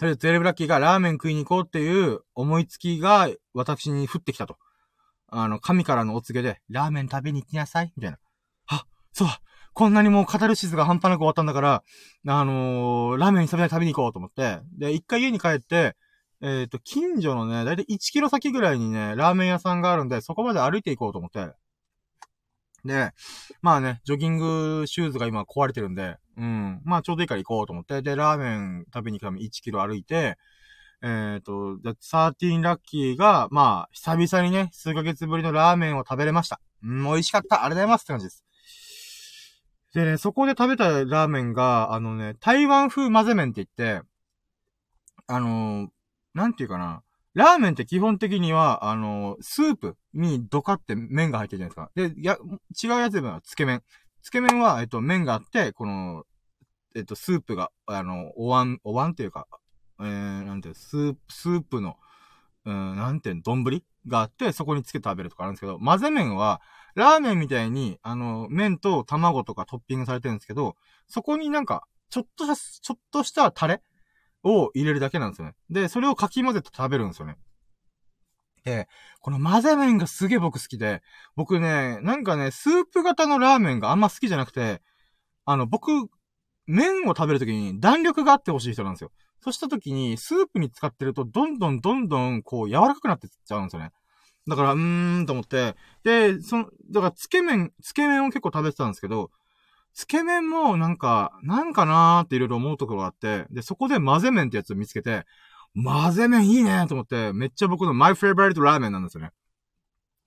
[0.00, 4.56] とりあえず、12ラッキーがラーメン食いに行こうっていう思いつきが私に降ってきたと。
[5.28, 8.18] あの、神からのお告げで、ラーメン食べに行きなさいみたいな。
[8.66, 9.28] あ、そう
[9.72, 11.82] こんなにもうカタルシスが半端なく終わったんだから、
[12.26, 15.96] あのー、ラーメンに食べに行こうと思って、で、一回家に帰って、
[16.42, 21.52] えっ、ー、と、近所のね、だいたい1キロ先ぐらいにね、ラーメン屋さんがあるんで、そこまで歩いていこうと思って。
[22.84, 23.12] で、
[23.60, 26.80] まあね、ジョギングシューズが今壊れてるんで、うん。
[26.84, 28.00] まあちょうどいいから行こうと思って。
[28.00, 30.38] で、ラーメン食べに行くために1キロ歩いて、
[31.02, 36.60] えっ、ー、と、13ラッキーが、まあ、久々にね、数ヶ月ぶりのラーメンを食べれました。
[36.82, 37.64] うん、美味しかった。
[37.64, 38.44] ありがとうございますって感じです。
[39.94, 44.06] でね、そこで食べたラーメンが、あのね、台湾風混ぜ麺って言って、
[45.26, 45.88] あのー、
[46.34, 47.02] なんていうかな。
[47.34, 52.16] ラーメンって基本的には、あのー、スープにドカって麺が入ってるじゃないですか。
[52.16, 52.36] で、や、
[52.82, 53.82] 違うやつでもつけ麺。
[54.22, 56.24] つけ麺は、えっと、麺があって、この、
[56.96, 59.46] えっと、スープが、あの、お椀、お椀っていうか、
[60.00, 61.96] えー、なんていう、スープ、スープの、
[62.64, 63.64] うん、なんていうの、丼
[64.06, 66.60] があって、そこにつけて食べるとかあるんですけど、混ぜ麺は、
[66.96, 70.76] ラーメンみたいに、あの、麺と卵とかトッピングされてるんですけど、
[71.06, 73.82] そこになんか、ちょっとした、ちょっとしたタレ
[74.42, 75.54] を入れるだけなんですよね。
[75.68, 77.36] で、それをかき混ぜて食べるんですよね。
[78.64, 78.88] で、
[79.20, 81.02] この混ぜ麺がすげえ僕好きで、
[81.36, 84.82] 僕ね、なんかね、スープ型のラーメンがあんま好きじゃなくて、
[85.44, 85.90] あの、僕、
[86.66, 89.10] 麺を食べるときに弾力があってほしい人なんですよ。
[89.42, 93.90] そうしたときに、スープに使ってると、どんどんどんどん、こう、柔らかくなってっちゃうんですよね。
[94.46, 99.30] だから、うーんと思って、で、その、だから、つけ麺、つけ麺を結構食べてたんですけど、
[99.94, 105.26] つけ麺もなんか、なんかなーっていろいろ思うところがあって、で、そこで混ぜ麺ってやつを見つけて、
[105.74, 109.30] 混ぜ麺いいねと思って、めっちゃ僕のマイフェイバリットラーメンなんですよね。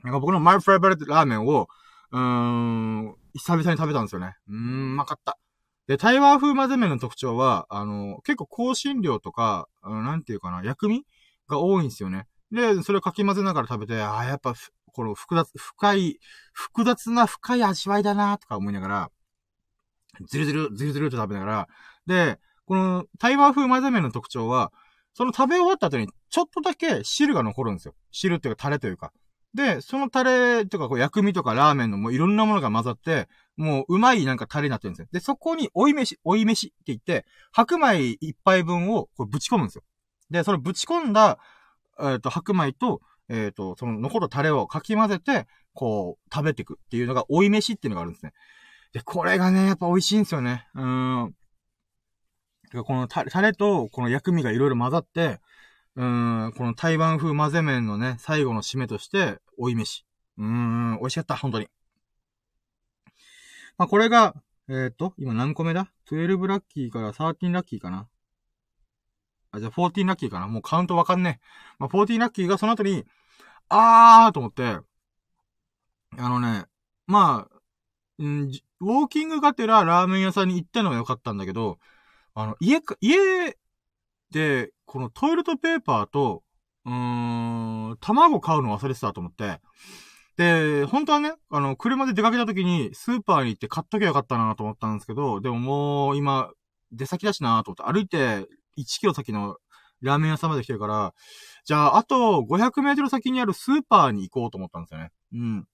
[0.03, 1.67] なんか僕のマイフェイバリットラーメンを、
[2.11, 4.35] うーん、久々に食べたんですよね。
[4.47, 5.37] うーん、うまかった。
[5.87, 11.05] で、台湾風混ぜ麺の特徴は、あの、結構香辛料とか、なんていうかな、薬味
[11.47, 12.27] が多いんですよね。
[12.51, 14.53] で、それをかき混ぜながら食べて、ああ、やっぱ、
[14.93, 16.19] この複雑、深い、
[16.53, 19.11] 複雑な深い味わいだなとか思いながら、
[20.27, 21.67] ずるずる、ずるずると食べながら、
[22.05, 24.71] で、この台湾風混ぜ麺の特徴は、
[25.13, 27.93] その食べ終わった後に、ちょっとだけ汁が残るんですよ。
[28.11, 29.11] 汁っていうかタレというか。
[29.53, 35.07] で、そのタレとか、こう、薬味とかラーメンのもういろんなものが混ざって、もううまいなんかタレになってるんですよ。
[35.11, 39.83] で、そこに追い飯、追い飯って言って、白米一杯分をこうぶち込むんですよ。
[40.31, 41.37] で、そのぶち込んだ、
[41.99, 48.33] えっ、ー、と、白米と、えっ、ー、と、その残ったタレをかき混ぜて、こう、食べていくっていうのが追い飯っていうのがあるんですね。
[48.93, 50.67] で、これがね、やっぱ美味しいんですよね。
[50.75, 51.35] うーん。
[52.85, 55.39] このタレとこの薬味がいろいろ混ざって、
[55.95, 60.05] うーん、この台湾風混ぜ麺のね、最後の締めとして、追い飯。
[60.37, 61.67] うーん、美味しかった、本当に。
[63.77, 64.35] まあ、これが、
[64.69, 68.07] えっ、ー、と、今何個目だ ?12 ラッキーから13ラッキーかな？
[69.51, 70.47] あ、じゃあ14ラッキーかな？
[70.47, 71.45] もうカウントわかんねえ。
[71.79, 73.05] まあ、14ラッキーがその後に、
[73.69, 74.77] あーと思って、
[76.17, 76.65] あのね、
[77.07, 77.53] まあ、
[78.83, 81.79] ウォーキングがてらラーメン屋さんに行ったのは良かったんだけど、
[82.35, 83.57] あの、家か、家
[84.31, 86.43] で、このトイレットペーパーと、
[86.85, 86.93] うー
[87.93, 89.59] ん、卵買うの忘れてたと思って。
[90.37, 96.49] で、本当はね、あの、車で出かけた時にスーパーに行って買っときゃよかったなと思ったんですけど、でももう今、
[96.91, 99.57] 出先だしなと思って、歩いて1キロ先の
[100.01, 101.13] ラーメン屋さんまで来てるから、
[101.65, 105.11] じゃあ、あと500メートル先にあるスーパーに行こうと思ったんですよね。
[105.33, 105.67] うん。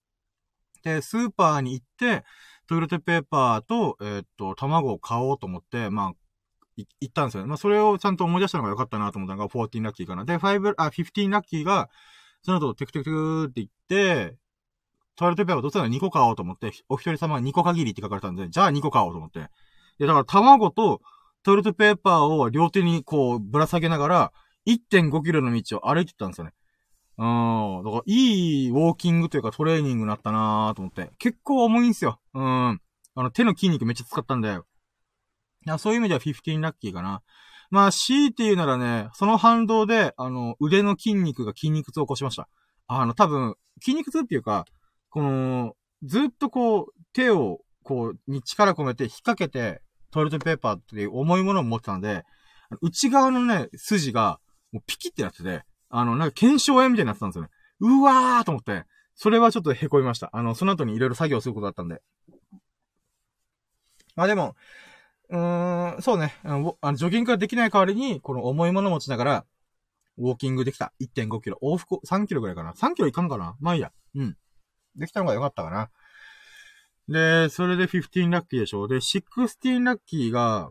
[0.84, 2.24] で、スーパーに行って、
[2.70, 6.14] トイレットペーパーと、えー、っと、卵を買おうと思って、まあ、
[6.76, 7.48] 行ったんですよね。
[7.48, 10.24] まあ、それをちゃんと思い出したのが良かったなと思ったのが14ラッキーかな。
[10.24, 11.90] で、5、あ、15ラッキーが、
[12.42, 13.68] その後、テクテクテクって言っ
[14.28, 14.36] て、
[15.16, 19.40] トイレットペーパーどうせなら2個買おうと思って、お一人様2個限りって書かれたんで、じゃあ2個買おうと思って。
[19.98, 21.00] で、だから卵と
[21.42, 24.32] トイレットペーパーを両手にこうぶら下げながら、
[24.68, 26.52] 1.5キロの道を歩いてたんですよね。
[27.20, 27.84] うん。
[27.84, 31.10] だから、いいウォーキングというかトレーニングになったなーと思って。
[31.18, 32.18] 結構重いんすよ。
[32.32, 32.42] うん。
[32.42, 32.80] あ
[33.14, 34.48] の、手の筋肉めっちゃ使ったんで。
[34.48, 34.54] い
[35.66, 37.20] や、そういう意味では15ラッキーかな。
[37.68, 42.48] まあ、C っていうならね、その反動で、あの、腕の筋肉が筋肉痛を起こしました。
[42.86, 44.64] あの、多分、筋肉痛っていうか、
[45.10, 52.24] この、ずっとこう、手を、こう、に力込めて引っ掛けて、トイレットペーパーっていう重いものを持ってたんで、
[52.80, 54.40] 内側のね、筋が、
[54.72, 57.50] もうピキってなってて、あの、なんか検証炎みたいになってたんですよね。
[57.80, 58.84] うわーと思って、
[59.14, 60.30] それはちょっと凹みました。
[60.32, 62.00] あの、その後にいろいろ作業することだったんで。
[64.16, 64.56] まあでも、
[65.28, 66.34] うーん、そうね。
[66.42, 69.46] あの、あのジョギングができない代わりに、この重いもの持ちながら、
[70.18, 70.92] ウォーキングできた。
[71.00, 71.58] 1.5キロ。
[71.62, 72.72] 往復3キロぐらいかな。
[72.72, 73.92] 3キロいかんかなまあいいや。
[74.14, 74.36] うん。
[74.96, 75.90] できたのが良かったかな。
[77.08, 78.86] で、それで15ラッキーでしょ。
[78.86, 80.70] で、16ラッキーが、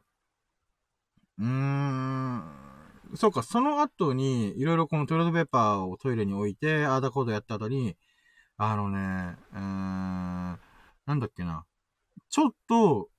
[1.37, 2.68] うーん、
[3.15, 7.95] そうか、その後に、いろいろこのトイレットペーパーをトイレに置いて、アーダコードやった後に、
[8.57, 11.65] あのね、うーん、なんだっけな。
[12.29, 13.09] ちょっと、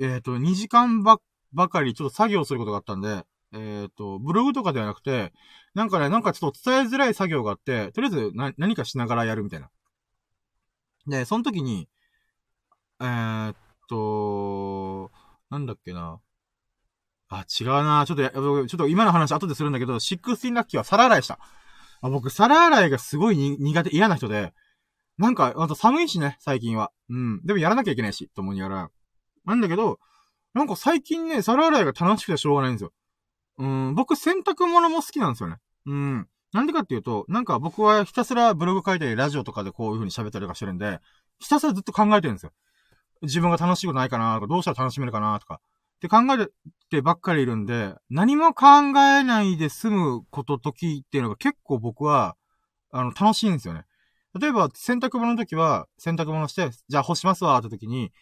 [0.00, 1.20] えっ、ー、と、2時間ば、
[1.52, 5.32] ばかりちょっと作業することがあったんで、えっ、ー、と、ブログとかではなくて、
[5.74, 9.70] なんかね、なんかちょっと伝えづらい作業があって、とりあえずな、何かしながらやるみたいな。
[11.06, 11.88] で、その時に、
[13.00, 13.56] えー、っ
[13.88, 15.10] と、
[15.50, 16.20] なんだっけな。
[17.30, 18.04] あ、違うな。
[18.06, 21.38] ちょっとちょっと今の話後でするんだけど、16ラッキーは皿洗いした。
[22.02, 24.52] あ僕、皿洗いがすごい苦手、嫌な人で、
[25.16, 26.90] なんか、あと寒いしね、最近は。
[27.08, 27.40] うん。
[27.44, 28.90] でもやらなきゃいけないし、と思いながら。
[29.44, 30.00] なんだけど、
[30.54, 32.92] なんか最近ね、皿洗いが楽しくてしょうがないんですよ。
[33.58, 35.56] うん、僕洗濯物も好きなんですよね。
[35.86, 36.28] うん。
[36.52, 40.98] なんでかっていうと、なんか僕はひたすらブログ書いたり、ラジオとかでこういう風に喋ったりとかしてるんで、
[41.38, 42.52] ひたすらずっと考えてるんですよ。
[43.22, 45.60] 自分が楽しいことないかなとか、どうしたら楽しめるかなとか。
[46.00, 46.48] って考え
[46.88, 52.36] てばっかりいるんで、何も考えないで済むこと時っていうのが結構僕は、
[52.90, 53.84] あの、楽しいんですよね。
[54.40, 58.12] 例えば、洗濯物の時は、洗濯物して、じゃあ干しますわ、って時に、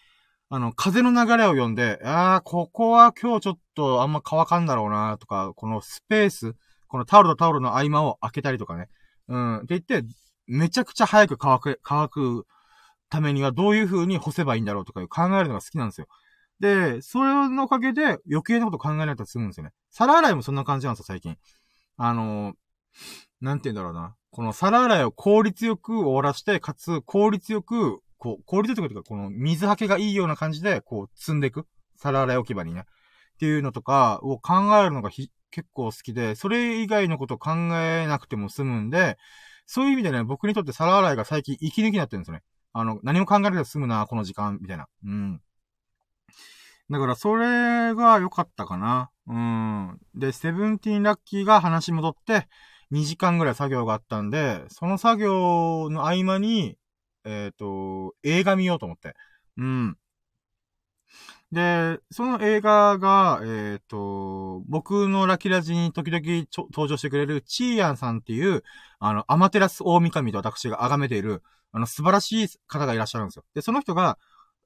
[0.51, 6.57] あの、風の流れを読んで、ああ、ここは今日ちょっとあんま乾かんだろうな、とか、このスペース、
[6.89, 8.89] このタオルとタオルの合間を開けたりとかね。
[9.29, 9.57] うん。
[9.59, 10.03] って言って、
[10.47, 12.47] めちゃくちゃ早く乾く、乾く
[13.11, 16.09] ためにはどういう風に干せばいいんだろうとかいう考えるのが好きなんですよ。
[16.61, 19.73] で、それのおかげで余計なこと考えないと済むんですよね。
[19.91, 21.37] 皿洗いもそんな感じなんですよ、最近。
[21.97, 22.55] あのー、
[23.41, 24.15] なんて言うんだろうな。
[24.31, 31.67] この皿洗いを効率よく終わらして、かつ効率よくこう、効率というか、この水はけがいいような感じで、こう、積んでいく。
[31.97, 32.81] 皿洗い置き場にね。
[32.81, 32.85] っ
[33.39, 35.31] ていうのとかを考えるのが結
[35.73, 39.17] 構好きで、それ以外のこと考えなくても済むんで、
[39.67, 42.43] そういう意味でね、僕にとって皿洗いが最近息抜きになってるんですよね。
[42.73, 44.89] あの、何も考えなくて済むな、この時間、みたいな。
[45.05, 45.41] うん。
[46.91, 49.11] だからそれが良かったかな。
[49.27, 49.99] うん。
[50.15, 52.49] で、セブンティーンラッキーが話戻って、
[52.93, 56.79] 2時間ぐらい作業があったんで、その作業の合間に、
[57.25, 59.15] えっ、ー、と、映画見ようと思って。
[59.59, 59.99] うん。
[61.53, 66.23] で、その映画が、えっ、ー、と、僕のラキラジに時々
[66.73, 68.63] 登場してくれるチーヤンさんっていう、
[68.99, 73.45] あの、アマテラス大神と私が崇めている、あの、素晴らしい方がいらっしゃるんですよ。
[73.55, 74.19] で、その人が、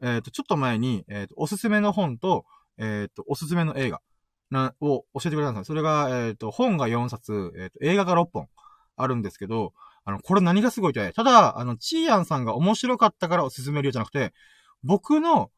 [0.03, 2.45] えっ、ー、と、ちょっと前に、えっ、ー、と、おすすめの本と、
[2.79, 4.01] えっ、と、おすすめの映画
[4.51, 5.65] な、を教えてくれたんですよ。
[5.67, 8.49] それが、えっ、と、本が4冊、えっ、と、映画が6本
[8.97, 9.73] あるんですけど、
[10.05, 14.33] あの、これ何がすごいって、ただ、あの、チーヤンさんが面白かったからおすすめるよじゃなくて、
[14.83, 15.51] 僕の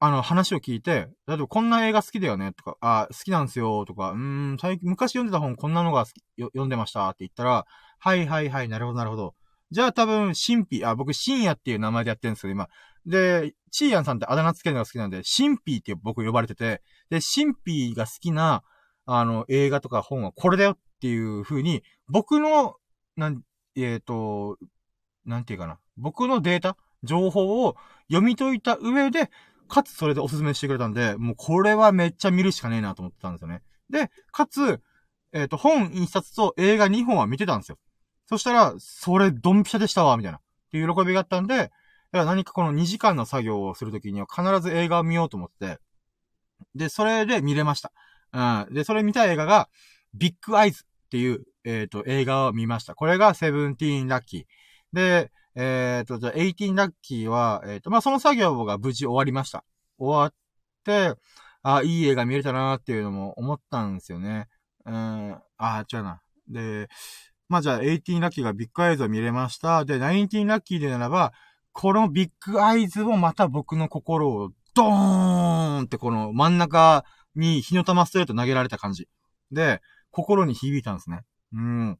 [0.00, 6.06] あの、話を聞いて、例えばこんな映画好きだよねとか、あ、好きなんですよとか、うん、最近、昔読んでた本こんなのが
[6.38, 7.66] 読んでましたって言ったら、
[7.98, 9.34] はいはいはい、なるほどなるほど。
[9.72, 12.68] じゃあ多分、神秘、あ、僕、深夜っていう名前でやってるんですけど、今。
[13.06, 17.54] で、チーヤンさんってあだ名つけるのが好きなんで、神秘って僕呼ばれてて、で、神
[17.90, 18.62] 秘が好きな、
[19.06, 22.76] あの、映画とか本はこれだよっていう風に、僕の、
[23.16, 23.42] なん、
[23.76, 24.58] えっ、ー、と、
[25.24, 25.78] なんていうかな。
[25.96, 27.76] 僕のデータ情報を
[28.08, 29.30] 読み解いた上で、
[29.68, 33.62] かつそれでおすすめしてくれたんで、もうこれはめっちゃ見るしかねえなと思ってたんですよね。
[33.90, 34.80] で、かつ、
[35.32, 37.78] えっ、ー、と、本一冊と映画2本は見てたんですよ。
[38.26, 40.38] そしたら、それドンピシャでしたわ、みたいな。
[40.38, 40.40] っ
[40.70, 41.70] ていう喜びがあったんで、
[42.12, 45.78] だから何かこの2時間の作業をするときには必ず映画を見ようと思って、
[46.74, 47.92] で、それで見れました。
[48.32, 48.74] うん。
[48.74, 49.68] で、それ見た映画が、
[50.14, 52.94] ビッグアイズっていう、えっ、ー、と、映画を見ました。
[52.94, 54.44] これがセブンティーンラッキー。
[54.92, 59.64] で、えっ、ー、と、じゃあ、18ラッキーは、えっ、ー、と、まあ、その作業が無事終わりました。
[59.98, 60.34] 終わっ
[60.84, 61.14] て、
[61.62, 64.46] あ、いい映画見れたなーっていうのも思ったんですよね。
[64.86, 66.22] うん、あ、違うな。
[66.48, 66.88] で、
[67.48, 69.84] まあ、じゃあ、18ラッキーがビッグアイズを見れました。
[69.84, 71.32] で、19ラッキーでならば、
[71.80, 77.04] このビッグアイズをまた僕の心をドーンってこの真ん中
[77.36, 79.06] に火の玉ストレート投げられた感じ。
[79.52, 81.20] で、心に響いたんですね。
[81.52, 81.98] うん。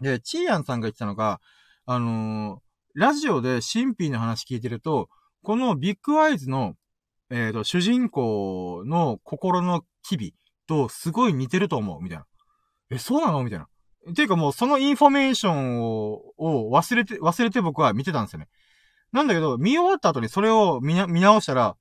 [0.00, 1.42] で、チーヤンさんが言ってたのが、
[1.84, 2.58] あのー、
[2.94, 5.10] ラジオでシンピーの話聞いてると、
[5.42, 6.76] このビッグアイズの、
[7.28, 10.34] えっ、ー、と、主人公の心の機微
[10.66, 12.26] とすごい似てると思う、みたいな。
[12.90, 13.44] え、そうなの？
[13.44, 13.68] みたいな。
[14.10, 18.48] っていうかもうそのインフォメーションを、を忘れて、忘れて僕は見てたんですよね。
[19.12, 21.76] なんだけど、見終わった後にそれを見な、見直したら、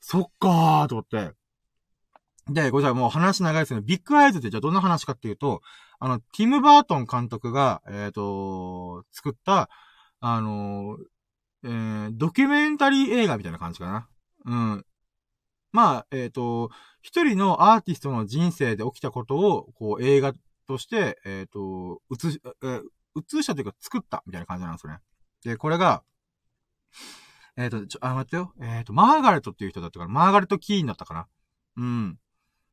[0.00, 1.32] そっかーと思って。
[2.50, 3.80] で、これじゃもう話長いですね。
[3.82, 5.60] ビッグアイズってじゃあどんな話かっていうと、
[6.00, 9.68] あの、ティム・バートン監督が、えっ、と、作った、
[10.20, 10.96] あの
[11.64, 14.08] えー、ドキュメンタリー映画みたいな感じかな。
[14.44, 14.86] うん。
[15.72, 16.70] まあ、えっ、と、
[17.02, 20.32] 一人のアーティストの人生で起きたことを、こう、映画
[20.66, 22.82] として、えっ、と、映し、えー、
[23.38, 25.00] 映したというか作ったみたいな感じなんですよね。
[25.44, 26.02] で、これが、
[27.56, 28.52] えっ、と、ちょ、あ、待ってよ。
[28.60, 31.26] えっ、と、マーガレットっていう人だったから、マーガレット・キーンだったかな。
[31.76, 32.18] うん。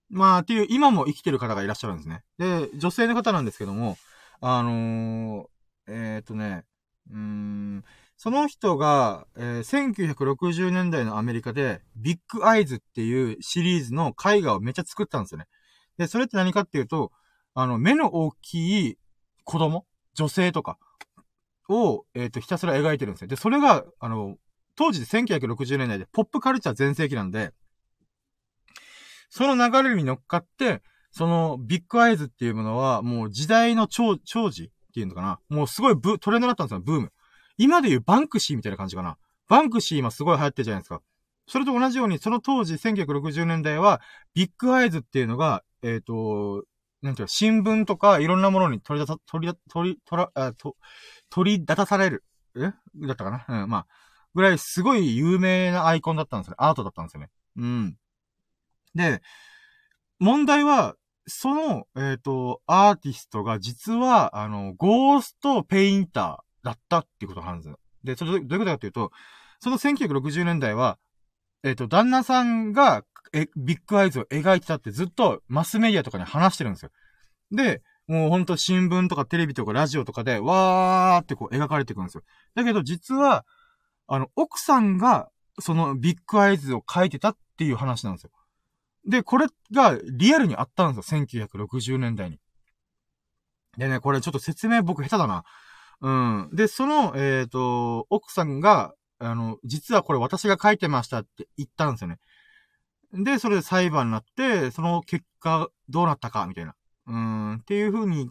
[0.10, 2.24] まあ、っていう、今も生きてる方がいらっしゃるんですね。
[2.38, 3.98] で、女性の方なんですけども、
[4.42, 6.66] あのー、えっ、とね、
[7.12, 7.84] うん、
[8.18, 15.48] その人が、えー、1960年代のアメリカで、ビッグアイズっていうシリーズの絵画をめっちゃ作ったんですよね。
[15.98, 17.12] で、それって何かっていうと、
[17.54, 18.98] あの、目の大きい
[19.44, 19.86] 子供？
[20.16, 20.78] 女性とか
[21.70, 23.28] を、えっ、ー、と、ひたすら描いてるんですよ。
[23.28, 24.38] で、それが、あの、
[24.76, 27.52] 当時1960年代でポップカルチャー全盛期なんで、
[29.30, 35.40] その流れに乗っかって、そのビッグアイズっていうものは、もう時代の長、長寿っていうのかな。
[35.50, 37.12] もうすごいブ、トレンドだったんですよ、ブーム。
[37.58, 39.18] 今で言うバンクシーみたいな感じかな。
[39.48, 41.02] バンクシー今すごい流行ってるじゃないですか。
[41.48, 44.02] それと同じように、その当時、1960年代は、
[44.34, 46.66] ビッグアイズっていうのが、えっ、ー、と、
[47.02, 50.76] なんていうか、新聞とかいろんなものに取り出さ、取り、取り、取ら、あ、と、
[51.30, 52.24] 取り出される。
[52.56, 52.60] え？
[52.60, 53.64] だったかな？
[53.64, 53.88] うん、まあ。
[54.36, 56.56] ぐらいすごい有名なアイコンだったんですよ。
[56.58, 57.30] アートだったんですよね。
[57.58, 57.98] うん。
[58.94, 59.22] で、
[60.20, 60.96] 問題は、
[61.28, 67.80] その、えっ、ー、と、アーティストが実は、あの、ゴーストペインターだったっていうことなんですよ。
[68.04, 69.12] で、それどういうことかっていうと、
[69.60, 71.00] その1960年代は、
[71.64, 73.04] えっ、ー、と、旦那さんが、
[73.34, 76.92] え、ビッグアイズを描いてたってずっとマスメディアとかに話してるんですよ。
[77.52, 82.24] で、もうほんと新聞とかテレビとかラジオとかで、わーってこう描かれていくんですよ。
[82.54, 83.46] だけど実は、
[84.08, 85.30] あの、奥さんが、
[85.60, 88.32] そのビッグアイズを描いてたっていう話なんですよ。
[89.08, 91.20] で、これがリアルにあったんですよ。
[91.22, 92.40] 1960年代に。
[93.78, 95.44] でね、これちょっと説明僕下手だな。
[96.02, 96.50] うん。
[96.54, 102.20] で、その、えっ、ー、と、奥さんが、あの、実はこれ私が書いてましたって言ったんですよね。
[103.14, 106.76] で、それで裁判になって、その結果どうなったか、みたいな。
[107.08, 108.30] うん、っていう風に、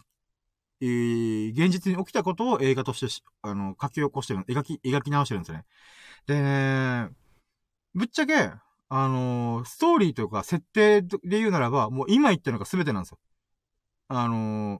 [0.81, 5.65] えー、現実に起きたことを映画としてあの、書き起こしてる、描き、描き直してるんですよね。
[6.27, 7.09] でね、
[7.93, 8.51] ぶっちゃけ、
[8.89, 13.19] あのー、ストーリーとか設定で言うならば、もう今言ってるのが全てなんですよ。
[14.09, 14.79] あの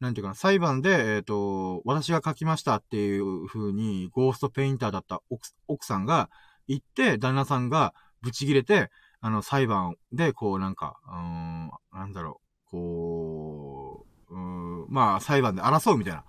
[0.00, 5.22] なんていうかな、裁判で、えっ、ー、と、私が書きましたっていう風に、ゴーストペインターだった
[5.66, 6.30] 奥さんが
[6.68, 12.43] 言って、旦那さんがブチ切れて、あの、裁判で、こう、なんか、うん、なんだろう、
[12.74, 16.24] こう、うん、まあ、裁判で争うみたいな、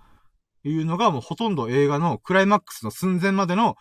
[0.62, 3.74] いうのがもうほとんど映画のクライマックスの寸前までの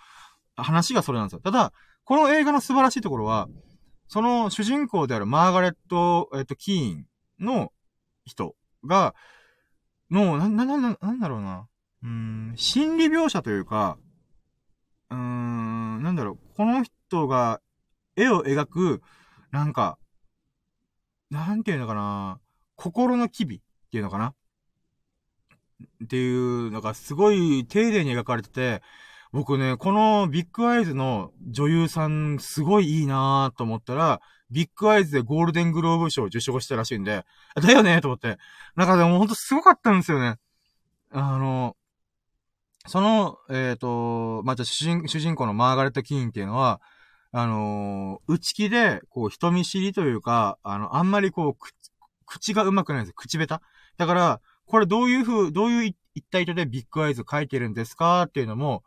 [0.55, 1.41] 話がそれなんですよ。
[1.41, 3.47] ただ、この映画の素晴らしいところは、
[4.07, 7.05] その主人公であるマーガレット、えっ、と、キーン
[7.39, 7.71] の
[8.25, 9.13] 人が、
[10.09, 11.67] の、な、な、な、なんだろうな。
[12.03, 13.97] うん、心理描写というか、
[15.09, 17.61] うーん、なんだろう、この人が
[18.15, 19.01] 絵を描く、
[19.51, 19.97] なんか、
[21.31, 22.39] なんていうのかな、
[22.75, 23.59] 心の機微っ
[23.91, 24.33] ていうのかな？
[26.03, 28.81] っていう、なんかすごい丁寧に描かれてて、
[29.31, 34.21] 僕ね、このビッグアイズの女優さんすごいいいなぁと思ったら、
[34.51, 38.37] ビッグアイズでゴールデングローブ賞を受賞したらしいんで、だよねと思って。
[38.75, 40.37] なんかでもほんとすごかったんですよね。
[41.11, 41.75] あの、
[42.87, 46.79] その、えっ、ー、と、まあ、じゃ主人、主人公のマーガレット・キーンっていうのは、
[47.31, 51.65] あのー、内気で、こう、人見知りというか、あの、あんまりこう、
[52.25, 53.13] 口が上手くないんですよ。
[53.15, 53.63] 口下手。
[53.97, 58.83] だから、これどういう風、どういう一体とでビッグアイズ書いてるんですかっていうのも、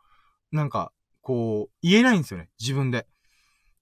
[0.50, 2.48] なんか、こう、言えないんですよね。
[2.58, 3.06] 自分で。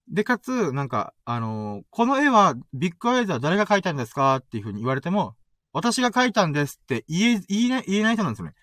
[0.08, 5.36] で、かつ、なんか、あのー、この絵は、ビッグアイズは誰が描いたんですかっていう風に言われても、
[5.72, 8.54] 私が描いたんですって言え、言えない、言えない人なんですよね。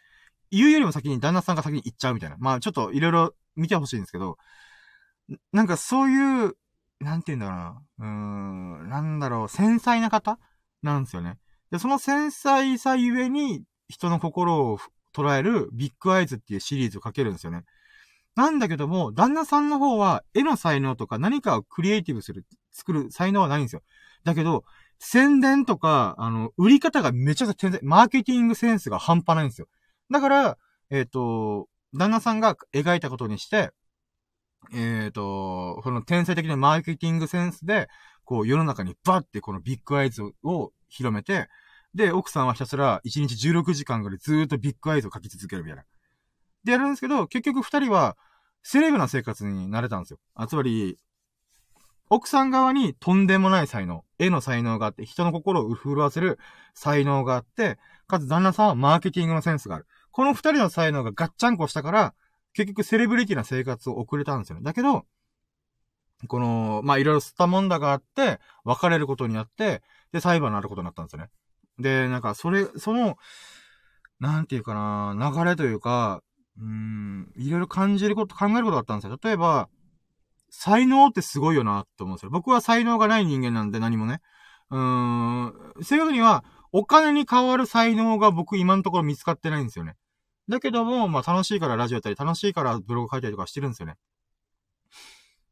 [0.51, 2.37] 言うよりも先に旦那さんが先に言っちゃうみたいな。
[2.39, 4.37] まあ、ちょっといろいろ見てほしいんですけど、
[5.51, 6.57] なんかそういう、
[6.99, 7.81] なんて言うんだろうな。
[7.99, 8.05] うー
[8.85, 10.39] ん、なんだろう、繊細な方
[10.83, 11.37] なんですよね。
[11.71, 14.79] で、その繊細さゆえに、人の心を
[15.13, 17.63] 捉えるビッグアイズっていうシリーズを書けるんですよね。
[18.35, 23.83] なんだけども、旦那さんの方は絵の才能とか何かをクリエイティブする、作る才能はないんですよ。
[24.23, 24.63] だけど、
[24.99, 29.67] 宣伝とか、あの、売り方がめちゃくちゃ天才、マーケティングセンスが半端ないんですよ。
[30.09, 30.57] だから、
[30.89, 33.71] えっ、ー、と、旦那さんが描いたことにして、
[34.71, 37.87] えっ、ー、と、この天才的なマーケティングセンスで、
[38.33, 41.49] こう世の中にバッてこのビッグアイズを広めて、
[41.93, 45.83] で、奥さんはひたすら1日16時間ぐらいずーっとビッグアイズを描き続けるみたいな。
[46.63, 48.17] でやるんですけど、結局二人は、
[48.63, 50.19] セレブな生活になれたんですよ。
[50.33, 50.97] あ、つまり、
[52.09, 56.39] 奥さん側にとんでもない才能、絵の才能があって、人の心を震わせる
[56.73, 57.77] 才能があって、
[58.07, 59.85] かつ旦那さんはマーケティングのセンスがある。
[60.09, 62.15] この二人の才能がガッチャンコしたから、
[62.53, 64.63] 結局セレブリティな生活を送れたんですよね。
[64.63, 65.05] だけど、
[66.27, 71.29] この、まあ、いろいろ吸ったもんだがあって、別れることになって、で、裁判になることになったんですよね。
[71.79, 73.17] で、なんか、それ、その、
[74.19, 76.21] なんていうかな、流れというか、
[76.59, 79.17] うん、いろいろ感じること、考えることがあったんですよ。
[79.21, 79.69] 例えば、
[80.49, 82.29] 才能ってすごいよなって思うんですよ。
[82.29, 84.21] 僕は才能がない人間なんで何もね。
[84.69, 89.95] うーん、正確には、お金に変わる才能が僕今のところ見つかってないんですよね。
[90.49, 93.95] だけども、まあ楽しいからラジオやったり、楽しいからブログ書いたりとかしてるんですよね。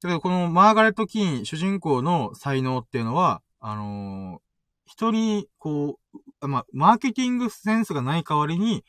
[0.01, 4.39] だけどこのマーガレット・キーン、主人公の才能っていうのは、あのー、
[4.85, 5.99] 人に、こ
[6.41, 8.83] う、まあ、マーケティングセンスがない代わりに、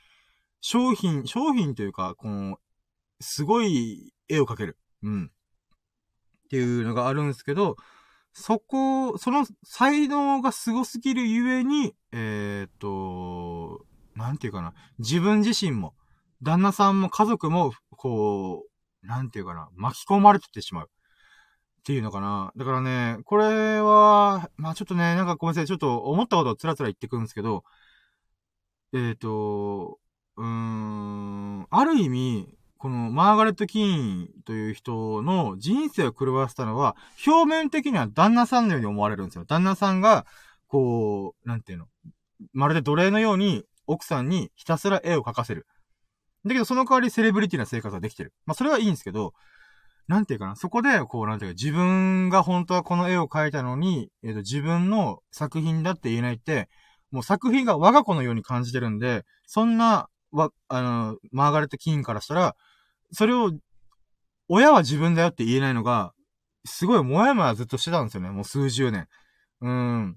[0.63, 2.59] 商品、商品というか、この、
[3.21, 4.79] すごい絵を描ける。
[5.03, 5.25] うん。
[5.27, 7.77] っていうのがあるんですけど、
[8.33, 13.85] そこ、その才能が凄すぎるゆえに、えっ、と、
[14.17, 14.73] なんていうかな。
[14.99, 15.95] 自分自身も、
[16.43, 18.65] 旦那さんも家族も、こ
[19.03, 19.69] う、なんていうかな。
[19.75, 20.91] 巻き込まれてってしまう。
[21.83, 22.53] っていうのかな。
[22.57, 25.67] だからね、これは、まあちょっとね、なんかごめんなさい。
[25.67, 27.65] ちょっと思ったことをつらつら言ってくるんですけど、
[28.93, 29.99] えっ、ー、と、
[30.37, 39.45] うーん、ある意味、このマーガレット・キーンという人の人生を狂わせたのは、表面的には旦那さんのように思われるんですよ。
[39.45, 40.25] 旦那さんが、
[40.69, 41.87] こう、なんていうの、
[42.53, 45.67] まるで奴隷のように奥さんにひたすら絵を描かせる。
[46.45, 48.33] だけどその代わりセレブリティな生活はできてる。
[48.47, 49.35] まあそれはいいんですけど、
[50.09, 56.69] なんていうかな、そこで、こう、なんていうか、自分が本当はこの絵を描いたのに、えっ、ー、と、自分の作品だって言えないって、
[57.11, 62.57] もう作品が我が子のように感じてるんで、そんなは、あの、マーガレット・キーンからしたら、
[63.13, 63.53] それを、
[64.49, 66.13] 親は自分だよって言えないのが、
[66.65, 68.31] すごいもやもやずっとしてたんですよね。
[68.31, 69.09] もう数十年。
[69.61, 70.17] うん。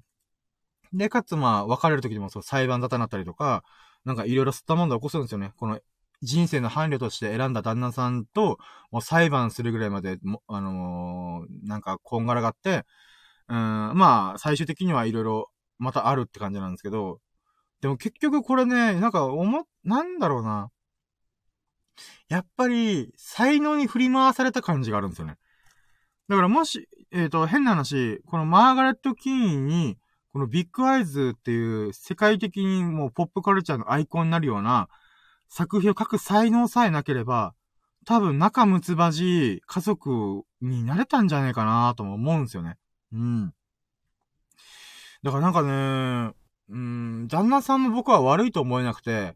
[0.94, 3.64] で、かつまあ、別れる時にもそう裁判沙汰になったりとか、
[4.06, 5.52] なんかいろいろ吸ったもんだ起こすんですよね。
[5.58, 5.80] この
[6.26, 8.58] 人生の伴侶として選んだ旦那さんと、
[8.92, 12.84] もう裁判するぐらいまで、もあのー、なんかこんがらがって、
[13.48, 17.20] うん、まあ、最終的にはいろいろまたあるって感じなんですけど、
[17.82, 20.72] でも結局これね、なんか思、なんだろうな。
[22.28, 25.38] やっぱり、才能に振り回された感じがあるんですよね。
[26.28, 29.98] だからもし、えっ、ー、と、変な話、このマーガレット・キーンに、
[30.34, 34.90] このビッグアイズっていう世界的にもうポップカルチャーのアイコンになるような
[35.48, 37.54] 作品を書く才能さえなければ、
[38.06, 42.78] 多分仲睦まじい家族になれたんじゃないかなとも思うんですよね。
[43.12, 43.54] うん。
[45.24, 46.34] だからなんかね、
[46.70, 49.36] うん、旦那さんも僕は悪いと思えなくて、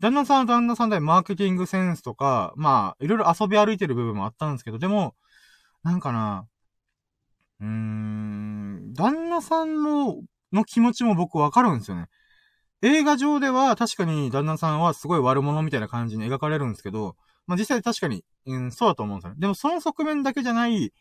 [0.00, 5.16] 旦那さんは旦那さんでマーケティングセンスとか、まあ、いろいろ遊び歩いてる部分もあったんですけど、でも、
[5.82, 6.46] なんかな、
[7.60, 10.22] うーん、旦那さんの、
[10.52, 12.06] の気持ちも僕わかるんですよね。
[12.82, 17.16] 映画上では確かに旦那さんはすごい悪者みたいな感じに描かれるんですけど、
[17.46, 19.40] まあ実際確かに、うん、そうだと思うんですよね。
[19.40, 20.92] でもその側面だけじゃない、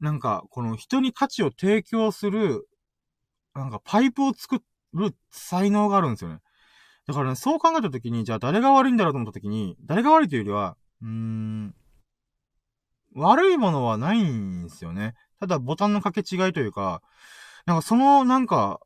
[0.00, 2.68] なんか、この人に価値を提供する、
[3.54, 4.60] なんかパイプを作
[4.94, 6.38] る才能があるんですよね。
[7.06, 11.74] だからね、そう考えたときに、じゃあ誰が悪いんだろうと思ったときに、誰が悪いというよりは、うーん、
[13.14, 15.14] 悪いものはないんですよね。
[15.40, 17.02] ただボタンの掛け違いというか、
[17.66, 18.80] なんかその、なんか、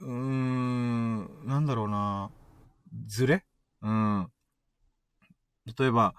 [0.00, 2.30] うーん、なんだろうな、
[3.06, 3.44] ずれ
[3.82, 4.30] うん。
[5.78, 6.14] 例えば、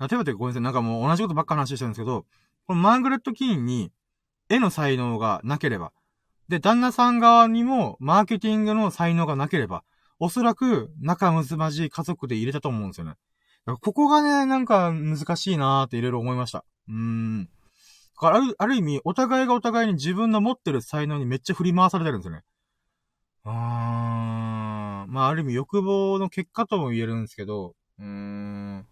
[0.00, 2.26] 例えばってごめんなさい、なんかもう同じことばっか話してるんですけど、
[2.66, 3.92] このマーグレット・キーンに
[4.48, 5.92] 絵の才能がなければ、
[6.48, 9.84] で、旦那さん側にもマーケティングの才能がなければ、
[10.18, 13.14] おそらく仲睦まじい家族で入れたと思うんですよね。
[13.66, 16.64] ここがね、なんか難しいなーっていろいろ思いました。
[16.88, 17.48] うーん。
[18.18, 22.42] ある、ある意味、お互いがお互いに自分の持ってる才能にめっちゃ振り回されてるんですよね。
[23.48, 28.86] あー、まあ、ある意味欲望の結果とも言えるんですけど、うーん。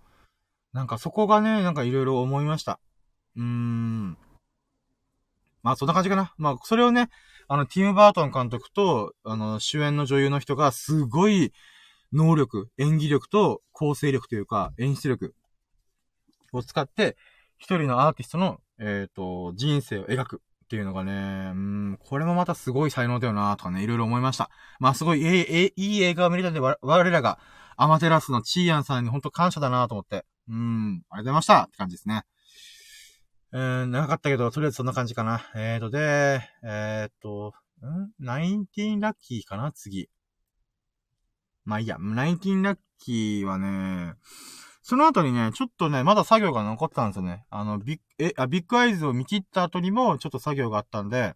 [0.72, 2.78] なんかそこがね、なんかいろいろ思いました。
[3.36, 4.16] うーん。
[5.62, 6.34] まあ、そんな感じかな。
[6.36, 7.08] まあ、それをね、
[7.48, 11.52] あの、ティム・バートン監督と、あの、主演の女優の人が、すごい、
[12.12, 15.34] 能力、演技力と構成力というか、演出力
[16.52, 17.16] を使って、
[17.58, 24.50] 一人のアーティストの、えっ、ー、と、人生を描くっていうのがね、うん、これもまたすごい才能だよなとかね、いろいろ思いました。
[24.80, 27.38] まあすごい、ええ、いい映画を見れたんで、我らが、
[27.76, 30.24] アマテラスのチーアンさんに本当感謝だなと思って。
[30.48, 32.24] うん、ありがとうございましたって感じですね。
[33.52, 35.48] えー、長かったけど、とりあえずそんな感じかな。
[35.54, 37.52] えーと、で、えーと、
[37.86, 40.08] んナインティンラッキーかな次。
[41.64, 44.14] まあいいや、ナインティンラッキーはね、
[44.86, 47.46] その後にね、ちょっとね、まだ作業が残ったんですよね。
[47.48, 51.34] あの、ビッ、え、あ、ビッグアイズを見切った後にも、ちょっと作業があったんで、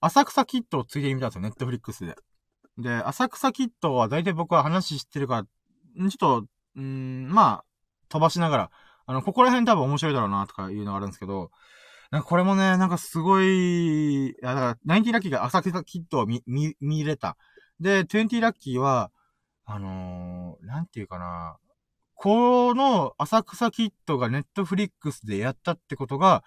[0.00, 2.16] 浅草キットをついでみたんですよ、ネットフリックスで。
[2.76, 6.40] で、浅草キットは大体僕は話知ってるから、ちょっと、
[6.74, 7.64] んーまあ、
[8.08, 8.70] 飛ばしながら、
[9.06, 11.52] あの、ここら辺多分面白いだろうな、とかいうのがあるんですけど、
[12.10, 17.36] なんかこれもね、なんかすごい、いや、だから、 ninety ラッキーが浅草キッドを見、見、見れた。
[17.78, 19.12] で、 twenty ラッキーは、
[19.72, 21.56] あのー、なんていうかな、
[22.16, 26.42] この浅草キッドがネットフリックスでやったってことが、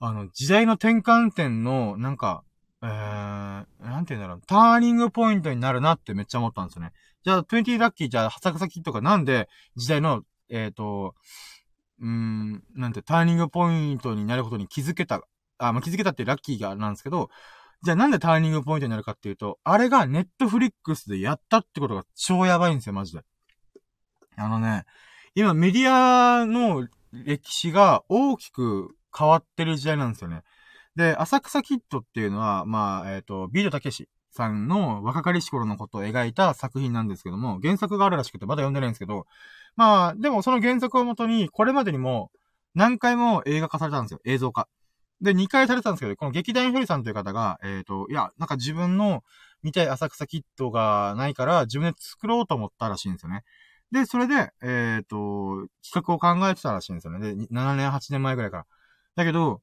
[0.00, 2.42] あの、時代の転換点の、なんか、
[2.82, 6.92] えー、なんて言うんだろう、ターニングポイントになるなってめっちゃ思ったんですよね。
[7.22, 11.14] じゃあ、20ラッキーじゃあ、浅草キットがなんで時代の、えっ、ー、と、
[12.00, 15.22] うん、なんて、ターニングポイントになることに気づけた、
[15.58, 17.30] あ、まあ、気づけたってラッキーがなんですけど、
[17.82, 23.22] じゃあなんでターニングポイントになるかっていうと、あれがネットフリックスでやったってことが超やばいんですよ、マジで。
[24.36, 24.84] あのね、
[25.34, 30.42] 今メディアの歴史が大きく変わってる時代なんですよね。
[30.96, 39.26] で、浅草キッドっていうのは、まあ、えっ、ー、と、ビートたけしさんの若かりし頃のことを描いた作品なんですけども、原作があるらしくてまだ読んでないんですけど、
[39.76, 42.30] まあ、でもその原作をもとに、これまでにも
[42.74, 44.20] 何回も映画化されたんですよ。
[44.24, 44.68] 映像化。
[45.20, 49.22] で、2回されたんですけど、この劇団ひとりさんという方が、えっ、ー、と、いや、なんか自分の
[49.62, 53.44] 見たい浅草キットがないから、自分で作ろうと思ったらしいんですよね。
[53.92, 57.34] で、それで、えっ、ー、と、企画を考えてたらしいんですよね。
[57.34, 58.66] で、7年、8年前ぐらいから。
[59.16, 59.60] だけど、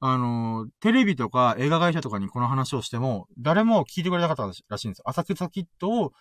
[0.00, 5.04] あの、テレビとか映画会社とかにこの話をしても、誰も聞いてくれなかったらしいんですよ。
[5.08, 6.12] 浅草キットを、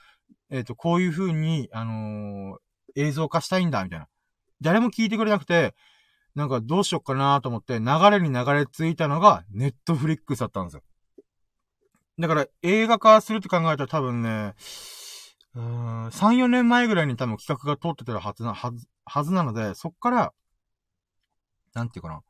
[0.49, 2.57] えっ、ー、と、こういう風に、あの
[2.95, 4.07] 映像化したいんだ、みたいな。
[4.61, 5.75] 誰も聞いてくれなくて、
[6.38, 10.83] なんかどうしよっかなと思って、流れに流れ着いたのが、ネットフリックスだったんですよ。
[12.19, 14.53] だから、映画化するって考えたら多分ね、
[15.55, 20.33] うーん、3、4年前ぐらいに多分企画が通ってたはずな、はず、はずなので、そっから、
[21.73, 22.21] なんていうかな。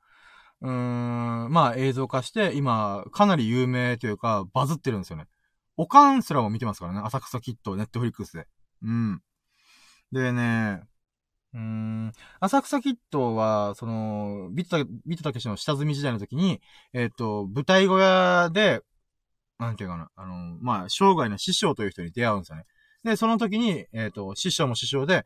[0.61, 5.25] うーん、まあ映像化して、今、かなり有名というか、バズってるんですよね。
[5.75, 7.01] おかんすらも見てますからね。
[7.03, 8.47] 浅草キット、ネットフリックスで。
[8.83, 9.21] うん。
[10.13, 10.79] でね、
[11.53, 16.61] うん、浅草キッドは、その、ビット、ビトたけしの下積み時代の時に、
[16.93, 18.81] えっ、ー、と、舞台小屋で、
[19.57, 22.65] なんていうかな、あの、まあ、生涯の師匠という人に出会うんですよね。
[23.03, 25.23] で、その時に、えっ、ー、と、師匠も師匠で、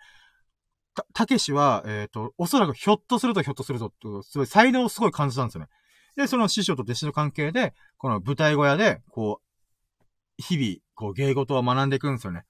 [0.94, 3.92] た、たけしは、えっ、ー、と、おそらくひょっとするとひょっとすると、
[4.24, 5.70] すごい才能をすごい感じたんですよね。
[6.16, 12.44] で、その師匠と弟子の関係で、この舞台小屋で、こう、日々、こう、芸事を学んでいくんですよね。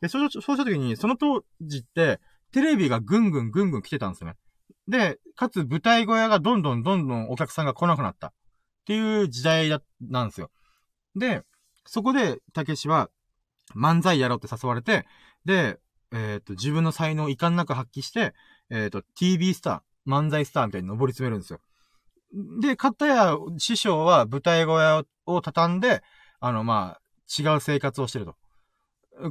[0.00, 2.20] で、そうそうした時に、その当時って、
[2.52, 4.36] テレビがぐんぐんぐんぐん来てたんですよね。
[4.88, 8.28] で、かつ舞台小屋がどんどんどんどんお客さんが来なくなった。
[8.28, 8.32] っ
[8.86, 10.50] ていう時代だ、なんですよ。
[11.16, 11.42] で、
[11.84, 13.10] そこで、たけしは、
[13.76, 15.06] 漫才やろうって誘われて、
[15.44, 15.78] で、
[16.12, 18.34] えっ、ー、と、自分の才能を遺憾なく発揮して、
[18.70, 21.60] えっ、ー、と、TV スター、漫才スターみたいに登り詰めるんですよ。
[22.60, 26.02] で、かたや、師匠は舞台小屋を畳んで、
[26.40, 28.36] あの、まあ、違う生活をしてると。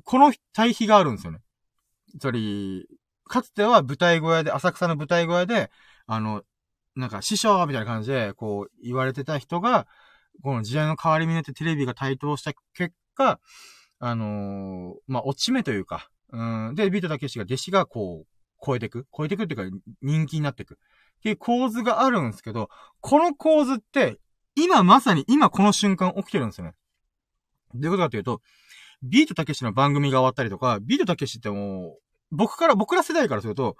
[0.03, 1.39] この対比があるんですよね。
[2.19, 2.87] つまり、
[3.29, 5.71] かつては舞台小屋で、浅草の舞台小屋で、
[6.07, 6.43] あの、
[6.95, 9.87] なんか師匠みたいな感じで、こう、言われてた人が、
[10.43, 13.39] この時代の変わり目によってテレビが台頭した結果、
[13.99, 18.27] あのー、まあ、落ち目というか、うん、で、ビートたけしが弟子がこう、
[18.65, 20.73] 超えてく超えてくっていうか、人気になってく。
[20.73, 22.69] っていう構図があるんですけど、
[23.01, 24.17] この構図って、
[24.55, 26.73] 今まさに今この瞬間起きてるんですよね。
[27.73, 28.41] どういうことかというと、
[29.03, 31.99] ビートたけしの番組が終わったりとか、ビートたけしってもう、
[32.31, 33.77] 僕から、僕ら世代からすると、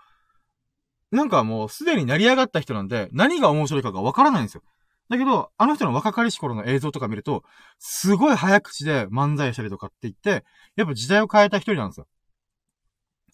[1.11, 4.63] なんかもうすでに成り上がった人なんで、何が面白いかがわからないんですよ。
[5.09, 7.43] だけど、あの人の若かりし頃の映像とか見ると、
[7.79, 10.45] すごい早口で漫才したりとかって言って、
[10.75, 12.07] やっぱ時代を変えた一人なんですよ。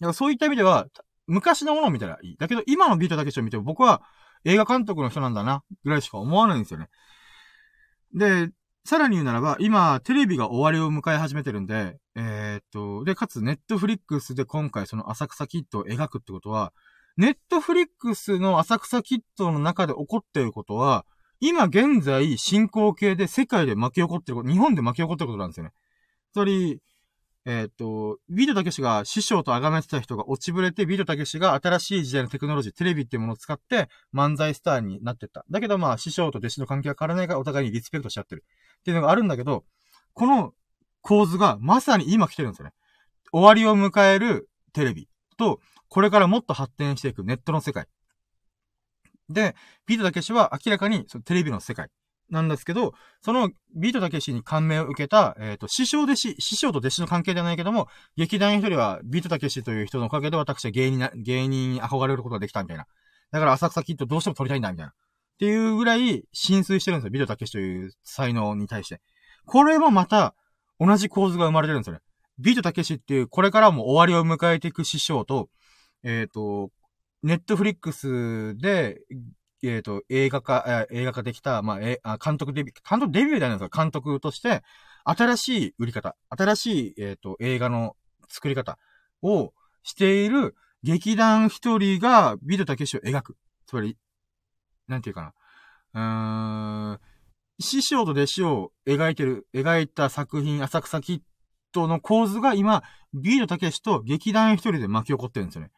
[0.00, 0.86] からそういった意味では、
[1.26, 2.36] 昔のものを見たらいい。
[2.38, 4.02] だけど、今のビートたけしを見ても僕は
[4.44, 6.88] 映画監督の人なんだな、ぐらいしか思わないんですよね。
[8.14, 8.50] で、
[8.86, 16.72] さらに言うならば、今、テレビが終わりを迎え始めてるんで、えー、っと、で、かつ、ネットフリックスで今回その浅草キッドを描くってことは、
[17.16, 21.04] ネットフリックスの浅草キッドの中で起こっていることは、
[21.40, 25.72] 今現在進行形で世界で巻き起こってること、日本で巻き起こってることなんですよね。
[26.32, 26.80] つまり、
[27.48, 35.44] えっ、と、ビートたけしが師匠と崇めてた人が落ちぶれて、ビートたけしが新しい時代のテクノロジー、テレビっていうものを使って漫才スターになってった。
[35.48, 38.44] だけどまあ、師匠と弟子の関係は変わらないからお互いにリスペクトしちゃってる。
[38.86, 39.64] っていうのがあるんだけど、
[40.14, 40.52] この
[41.02, 42.72] 構図がまさに今来てるんですよね。
[43.32, 45.58] 終わりを迎えるテレビと、
[45.88, 47.88] これからもっと発展していくネットの世界。
[49.28, 49.56] で、
[49.86, 51.88] ビートたけしは明らかにそのテレビの世界。
[52.30, 62.86] なんですけど、そのビートたけしに感銘を受けた、えっ、ー、と、師匠弟子、師匠と弟子の関係ではないけども、劇団ひとりはビートたけしという人のおかげで私は芸人な、芸人に憧れることができたみたいな。
[63.32, 64.92] だから浅草キッドどうしても撮りたいんだみたいな。
[65.36, 67.10] っていうぐらい心酔してるんですよ。
[67.10, 69.00] ビートたけしという才能に対して。
[69.44, 70.34] これもまた、
[70.78, 72.00] 同じ構図が生まれてるんですよね。
[72.38, 75.48] ビートたけしっていう、これからも終わりを迎えていく師匠と、
[76.02, 76.70] えっ、ー、と、
[77.22, 78.98] ネットフリックスで
[79.62, 84.62] えっ、ー、と、映画化、映画化できた、まあ、え、あ監督デビュー、監督デビューじゃないですか、監督として、
[85.04, 87.96] 新しい売り方、新しい、えっ、ー、と、映画の
[88.28, 88.78] 作り方
[89.22, 93.36] をしている劇団一人がビートたけしを描く。
[93.66, 93.96] つまり、
[94.88, 95.32] なんていうか
[95.94, 96.92] な。
[96.92, 97.00] うーん、
[97.60, 101.20] 師匠と弟子を描いてる、描いた作品、浅草キッ
[101.72, 102.82] ドの構図が今、
[103.14, 105.70] ビートたけしと劇団一人で巻き起こってるんですよね。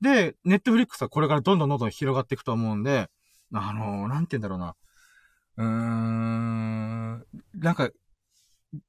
[0.00, 3.08] で、ネットフリックスはこれからどんどんどんどん広がっていくと思うんで、
[3.52, 4.74] あのー、なんて言うんだろうな。
[5.56, 7.90] うーん、なんか、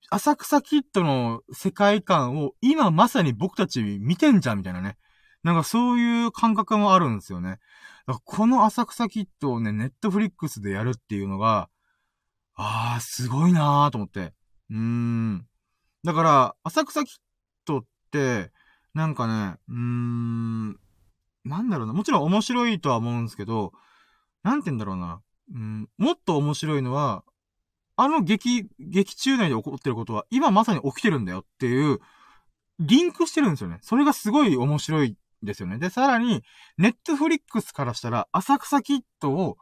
[0.10, 4.98] 浅草キッドの世界観を今まさに僕たち見てんじゃんみたいなね。
[5.44, 7.60] なんかそういう感覚もあるんですよね。
[8.24, 11.70] この浅草キッドをね、ネットフリックスでやるっていうのが、
[12.54, 14.34] あー、すごいなーと思って。
[14.70, 15.48] うーん。
[16.04, 17.18] だから、浅草キッ
[17.66, 18.52] ドって、
[18.94, 20.80] なんかね、うーん、
[21.44, 21.94] なんだろうな。
[21.94, 23.74] もちろん面白いとは思うんですけど、
[24.44, 25.22] なんて言うんだろうな。
[25.54, 27.24] うん、もっと面白いのは、
[27.98, 32.00] あの劇、劇中内で起こってることは、今まさに起きてるんだよっていう、
[32.80, 33.80] リンクしてるんですよね。
[33.82, 35.78] それがすごい面白いですよね。
[35.78, 36.44] で、さらに、
[36.78, 39.58] ネットフリックスからしたら、浅草キットを、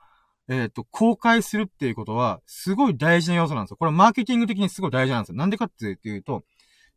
[0.50, 3.78] えっ、ー、と、公開するっていうことは、すごい大事な要素なんですよ。
[3.78, 5.36] これマーケティング的にすごい大事なんですよ。
[5.36, 6.44] なんでかっていうと、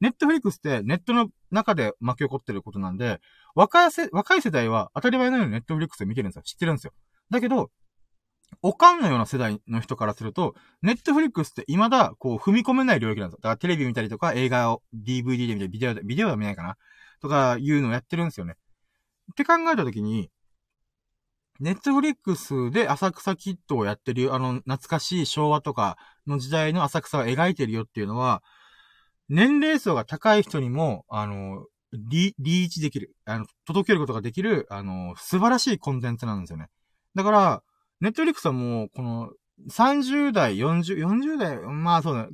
[0.00, 3.20] ネットフリックスってネットの中で巻き起こってることなんで、
[3.54, 6.42] 若い世、若い世代は当たり前のようにネットフリックスを見てるんですよ。
[6.42, 6.92] 知ってるんですよ。
[7.30, 7.70] だけど、
[8.62, 13.38] おかんのような世代の人からすると、ネットフリックスって未だ、こう、踏み込めない領域なんですよ。
[13.42, 16.76] だからテレビ見たりとか、映画を DVD で見たり、ビデオで、ビデオは見ないかな
[17.20, 18.56] とか、いうのをやってるんですよね。
[19.32, 20.30] って考えたときに、
[21.58, 25.96] ネットフリックスで浅草キッドをやってる、あの、懐かしい昭和とか
[26.26, 28.42] の時代の浅草を描いてるよっていうのは、
[29.28, 36.68] 年齢層が高い人にも、あの、リ、リーチできる、あの、届けることができる、あの、素晴らしいコンテンツなんですよね。
[37.14, 37.62] だから、
[38.00, 39.30] ネットフリックスはもう、この、
[39.70, 42.28] 30代、40、40代、まあそうだ、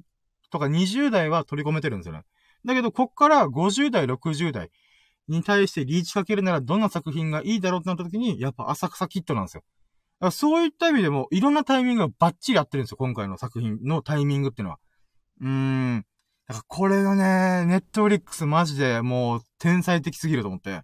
[0.50, 2.24] とか20代は取り込めてるんですよね。
[2.64, 4.70] だけど、こっから50代、60代
[5.28, 9.62] に対してリーチかけるならどんな作品がいいだろうってなった時に、やっぱ浅草キットなんですよ。
[10.30, 14.78] そういった意味でも、いろんなタイミングがバッチリ合ってるんですよ、今回の作品のタイミングっていうのは。
[15.40, 16.06] うーん。
[16.46, 20.82] だからこれがね、ネットフリックスマジでもう天才的すぎると思って。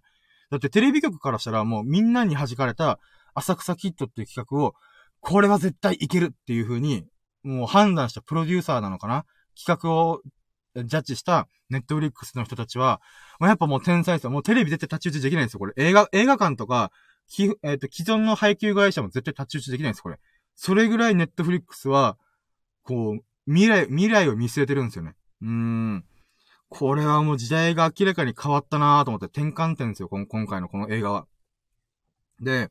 [0.49, 2.99] だってテレビ局からしたらもうみんなに弾かれた
[3.33, 4.73] 浅草キットっていう企画を、
[5.21, 7.05] これは絶対いけるっていう風に、
[7.43, 9.25] もう判断したプロデューサーなのかな？
[9.55, 10.21] 企画を
[10.85, 13.01] ジャッジしたネットフリックスの人たちは、
[13.39, 14.29] まあ、やっぱもう天才ですよ。
[14.31, 15.73] もうテレビ出て立ち打ちできないんですよ、これ。
[15.77, 16.91] 映画、映画館とか、
[17.27, 20.19] き、えっ、ー、と、既存の配給会社も絶対立ち打ちできないんです、これ。
[20.55, 22.17] それぐらいネットフリックスは、
[22.83, 25.15] こう、未来、未来を見据えてるんですよね。
[25.41, 26.05] うーん。
[26.69, 31.27] これはもう時代が明らかに変わったなぁと思って転換点ですよ、この今回のこの映画は。
[32.41, 32.69] で、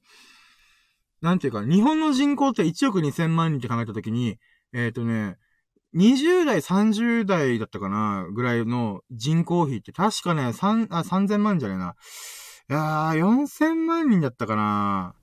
[1.21, 4.39] なんていうか、日本の人口って1億2000万人って考えたときに、
[4.73, 5.37] えっ、ー、とね、
[5.99, 11.97] 20代、30代だったかなぐらいの人口比って確かね、3、あ、3000万じゃねえな。
[12.71, 15.17] いやー、4000万人だったかな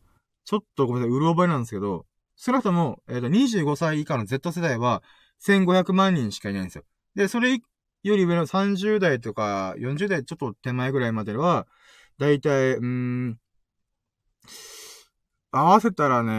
[0.44, 2.06] ちょっとごめんなさい、うる覚えなんですけど、
[2.36, 5.02] 少なくとも、えっ、ー、と、25歳以下の Z 世代は
[5.40, 6.84] 1500万人しかいないんですよ。
[7.16, 11.68] で、それより上の30代とか40代ちょっと手前ぐらいまでは、
[12.20, 13.40] だいたい、うーん、
[15.52, 16.34] 合わせたらね、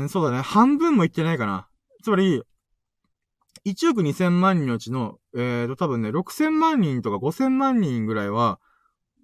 [0.00, 1.68] うんそうだね、半分もいってないかな。
[2.02, 2.42] つまり、
[3.64, 8.60] 1億2000万人のうちの、えーと、多分ね、6000万人とか5000万人ぐらいは、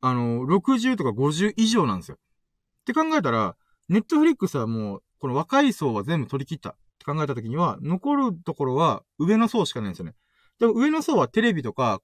[0.00, 2.16] あの、60とか50以上なんですよ。
[2.16, 3.56] って考えたら、
[3.88, 10.14] ネットフリックスはもう、この若い層は全部取り切ったって考えた時には、残るところは上の層しかないんですよね。
[10.58, 12.00] でも上の層はテレビとか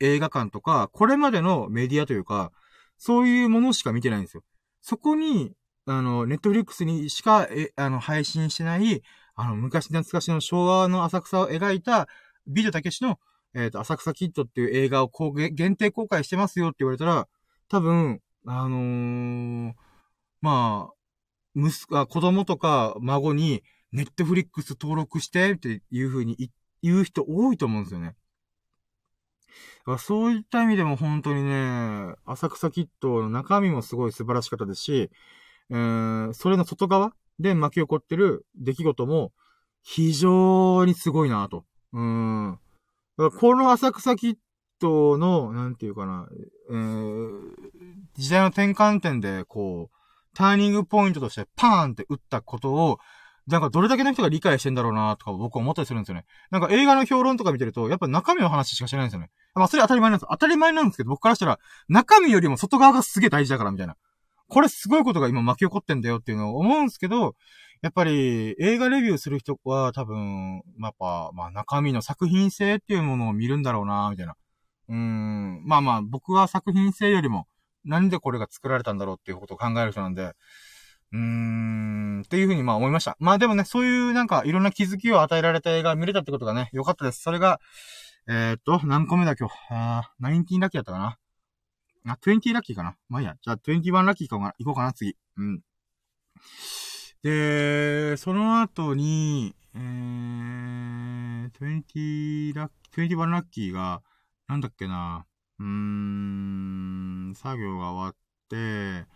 [0.00, 2.52] 映画館とか、これまでのメディアというか、
[2.96, 4.42] そういうものしか見てないんですよ。
[4.80, 5.52] そこに、
[5.86, 9.02] あの、ネットフリックスにしか、え、あの、配信してない、
[9.38, 12.08] あの、昔懐かしの昭和の浅草を描いた、
[12.48, 13.20] 美女たけしの、
[13.54, 17.28] えっ、ー、と、浅草キッドっていう映画をこう、限定公開してますよって言われたら、
[17.68, 19.72] 多分、あのー、
[20.40, 20.94] まあ、
[21.54, 23.62] 息子、子供とか孫に、
[23.92, 26.50] ネットフリックス登録してっていう風に言
[26.82, 28.16] 言う人多いと思うんですよね。
[29.98, 35.10] そういった意味でも本当にね、浅草キットの中身もすごい素晴らしかったですし、
[35.70, 39.32] えー、それの外側で巻き起こってる出来事も
[39.82, 41.64] 非常にすごいなと。
[41.92, 42.58] うん。
[43.38, 44.36] この浅草キッ
[44.78, 46.28] トの、なんていうかな、
[46.70, 47.40] えー、
[48.16, 49.96] 時代の転換点で、こう、
[50.34, 52.98] ターニングポイントとしてパーンって打ったことを、
[53.48, 56.26] なんかどれだけの人が理解してんだろうなとか僕は思ったりするんですよね。
[56.50, 59.30] なんか映画の評論とか見てると、やっぱ中身の話しかしないんですよね。
[59.54, 60.28] まあそれ当たり前なんです。
[60.30, 61.58] 当たり前なんですけど、僕からしたら、
[61.88, 63.96] 中身よりも外側がすげえ大事だからみたいな。
[64.48, 67.34] これすごいことが今巻き起こってんだよっていうのを思うんですけど、
[67.80, 74.34] やっぱり映画レビューする人は多分、やっぱ、まあ中身の作品性っていうものを見るんだろうなみたいな。
[74.88, 75.62] うん。
[75.64, 77.46] まあまあ僕は作品性よりも、
[77.84, 80.32] なんでこれが作られたんだろうっていうことを考える人なんで、
[81.12, 83.16] うーん、っていうふうにまあ思いました。
[83.20, 87.22] まあでもね、そういうなんかいろんな気づきを与えられた映画見れたってことがね、良かったです。
[87.22, 87.60] それが、
[88.26, 89.54] えー、っと、何個目だ今日？
[89.70, 91.18] あー、19ラッキーだったかな。
[92.14, 92.96] あ、20ラッキーかな。
[93.08, 93.36] まあいいや。
[93.42, 95.16] じゃあ21ラッキーか行こうかな、次。
[95.36, 95.60] うん。
[97.22, 104.02] で、その後に、えー、20ラッキー、21ラッキーが、
[104.46, 105.26] なんだっけな。
[105.58, 108.16] うーん、作業が終わっ
[108.48, 109.06] て、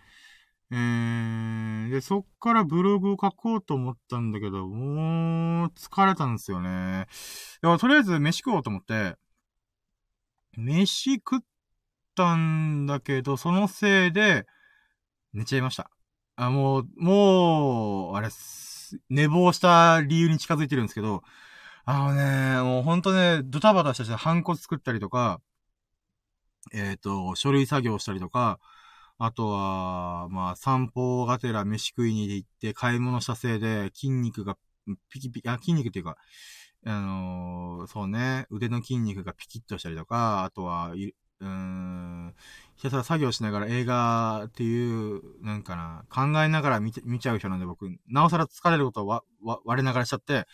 [0.70, 7.06] えー、で、そっからブログを書こうと思ったんだけど、もう、疲れたんですよね。
[7.60, 9.16] だからとりあえず飯食おうと思って、
[10.56, 11.40] 飯食っ
[12.14, 14.46] たんだけど、そのせいで、
[15.32, 15.90] 寝ちゃいました。
[16.36, 18.28] あ、もう、もう、あれ、
[19.10, 21.22] 寝坊した理由に近づいてるんですけど、
[21.84, 25.40] あのね、もうほんとね、ドタバタしたし、ハンコ作ったりとか、
[26.72, 28.60] えっ、ー、と、書類作業したりとか、
[29.18, 34.56] あとは、まあ、散歩がてら飯食いに行って買い物したせいで筋肉が
[35.10, 36.16] ピキピキ、あ、筋肉っていうか、
[36.84, 40.94] あのー、そうね、腕の筋肉がピキッとしたりとか、あとは、
[41.42, 42.34] うーん、
[42.76, 50.46] ひたすら作業しながら映画っていう、なんかな、考えながら見見ちゃう人なんで僕、なおさら疲れることをわ、わ、割れながらしちゃって、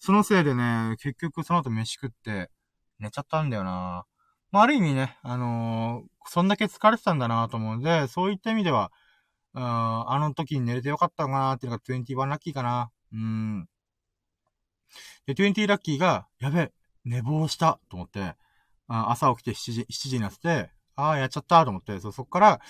[0.00, 2.50] そのせいでね、結局その後飯食って、
[2.98, 4.04] 寝ちゃったんだよな
[4.50, 8.92] まあ、ある意味ね、あのー、そんだけ疲れてたんだなと思うんで、そういった意味では、
[9.54, 12.90] うん、あの時に寝れてよかったかなっていうのが21ラッキーかな。
[13.12, 13.68] うん。
[15.26, 16.72] で、20ラッキーが、やべ、
[17.04, 18.34] 寝坊したと思って、
[18.88, 22.60] 朝起きて7時、7時になってて、ああ、やっちゃったと思って、そ、そっから、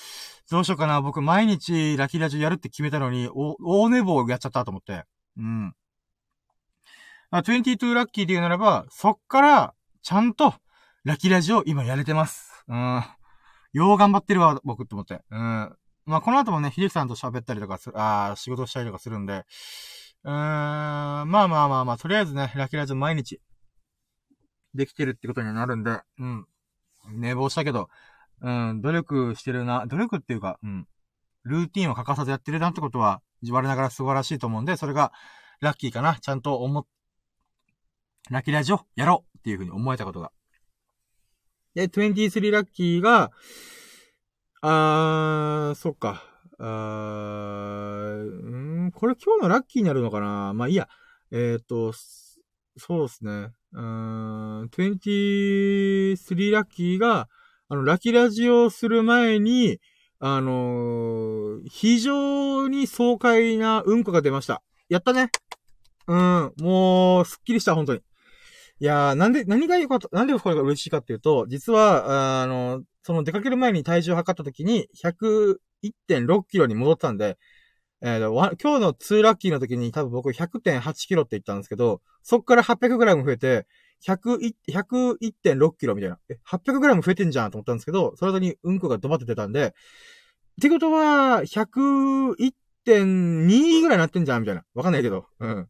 [0.50, 5.04] どうしようかな、僕毎日ラキラジオやるって決めたのに、お、大寝坊やっちゃったと思って。
[5.36, 5.74] うん。
[7.30, 10.54] あ、22ラッキーで言うならば、そっから、ちゃんと、
[11.04, 12.64] ラキラジオ今やれてます。
[12.68, 13.02] うん。
[13.72, 15.20] よう頑張ってるわ、僕って思って。
[15.30, 15.76] うん。
[16.04, 19.44] まあ、この後もね、秀樹さんと喋ったりとかする、ああ仕事したりとかするんで、
[20.24, 23.40] うーん、まあまあまあまあ、とりあえずね、ラキラジオ毎日、
[24.74, 26.46] できてるってことになるんで、うん。
[27.10, 27.88] 寝坊したけど、
[28.40, 30.86] うん、努力してるな、努力っていうか、うん。
[31.44, 33.20] ルーティンを欠かさずやってるなってことは、
[33.50, 35.12] 我ながら素晴らしいと思うんで、それが、
[35.60, 36.16] ラッキーかな。
[36.20, 36.86] ちゃんと思っ、
[38.30, 40.32] ラッキーラジオやろうっていうふうに思えたことが。
[41.74, 43.30] で、23ラッキーが、
[44.60, 46.22] あー、そっか。
[46.58, 46.66] あー、
[48.86, 50.88] んーこれ今日のラッキーになるのかなまあいいや。
[51.32, 51.92] えっ、ー、と、
[52.76, 53.50] そうですね。
[53.72, 57.28] うーん、23ラッキーが、
[57.68, 59.78] あの、ラキラジオする前に、
[60.20, 64.62] あのー、非常に爽快なうんこが出ました。
[64.88, 65.30] やったね。
[66.06, 68.00] うん、もう、すっきりした、本当に。
[68.80, 77.36] いやー、なんで、何が良かった、なんでこれが嬉しいかっていうと、実は、あの、その出かける前に体重を測った時に、101.6キロに戻ったんで、
[78.04, 83.68] えー、今日の2ラッキーの時に多分僕100.8キロって言ったんですけど、そっから800グラム増えて、
[84.04, 86.18] 101、101.6キロみたいな。
[86.28, 89.72] え、800グラム増えてんじゃんと思ったんですけど、それにうんこがドバって出たんで、っ
[90.60, 94.64] てことは、101.2ぐらいなってんじゃんみたいな。
[94.74, 95.26] わかんないけど。
[95.38, 95.68] うん。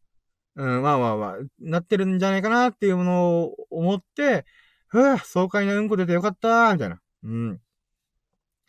[0.55, 4.45] うん、まあまあまあ、なってるんじゃないかなっていうものを思って、
[4.87, 6.99] ふぅ、爽快なうんこ出てよかったみたいな。
[7.23, 7.61] うん。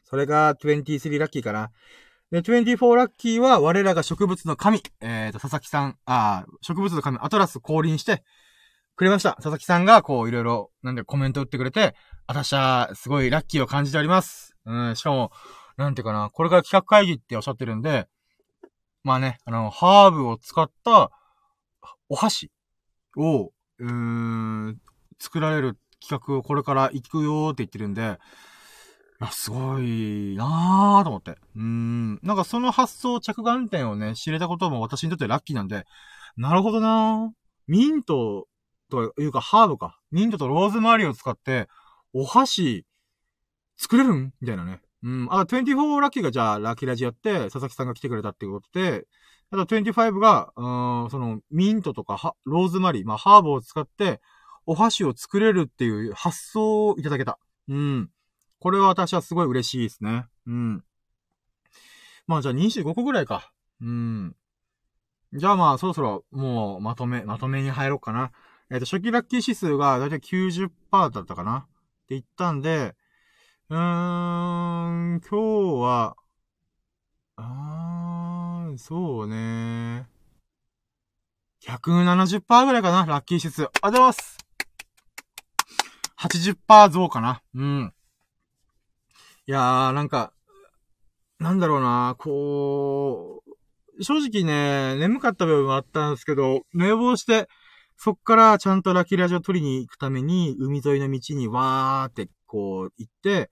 [0.05, 1.71] それが23ラッキーかな。
[2.35, 8.25] で、24ラッキーは我らが植物の神、えっ、ー、と、佐々木さん、あ植物の神、アトラス降臨して、
[8.97, 9.35] くれました。
[9.35, 11.95] 佐々木さんが、こう、いろいろ、なんでコメント打ってくれて、
[12.27, 14.57] 私は、すごいラッキーを感じております。
[14.67, 15.31] うん、しかも、
[15.77, 18.09] なんていうかな、これから企画会議っておっしゃってるんで、
[19.05, 21.13] まあね、あの、ハーブを使った、
[22.09, 22.51] お箸
[23.17, 24.81] を、うーん、
[25.21, 28.19] 作られる企画をこれから行くよーって言ってるんで、
[29.25, 31.37] あ、すごいなーと思って。
[31.57, 32.19] うん。
[32.23, 35.85] なんかその発想着眼点をね、知れたことも私にとってラッキーなんで、
[36.37, 37.31] なるほどなー
[37.67, 38.47] ミント
[38.91, 39.99] というかハーブか。
[40.11, 41.69] ミントとローズマリーを使って、
[42.13, 42.85] お箸、
[43.77, 44.33] 作れるん？
[44.41, 44.81] みたいなね。
[45.03, 45.29] うん。
[45.31, 49.07] あ、24ラッキーがじゃあラッキーラジやって、佐々木さんが来てくれたっていうことで、
[49.51, 54.21] あと25が、うん、その、ミントとかローズマリー、まあ、ハーブを使って、
[54.67, 57.39] お箸を作れるっていう発想をいただけた。
[57.69, 58.11] うん。
[58.65, 60.25] これは私はすごい嬉しいですね。
[60.47, 60.85] うん。
[62.27, 63.53] まあじゃあ25個ぐらいか。
[63.83, 64.35] うん。
[65.35, 68.33] じゃあまあそろそろもうまとめ、まとめに入ろうかな。
[68.71, 70.71] えっ、ー、と、初期ラッキー指数がだいたい90%
[71.11, 71.63] だったかなっ
[72.09, 72.95] て言ったんで、
[73.69, 75.37] うーん、今日
[75.83, 76.17] は、
[77.37, 80.09] あー、そうね。
[81.61, 83.65] 170%ぐらいかな、ラッキー指数。
[83.65, 84.39] ありがとうございます。
[86.17, 87.43] 80%増かな。
[87.55, 87.95] うん。
[89.47, 90.33] いやー、なんか、
[91.39, 93.43] なんだろうな、こ
[93.99, 97.49] う、正直ね、眠かった部分もあったんですけど、寝坊して、
[97.97, 103.51] そっからちゃんとラキラジを取りに行くために、海沿いの道にわーってこう行って、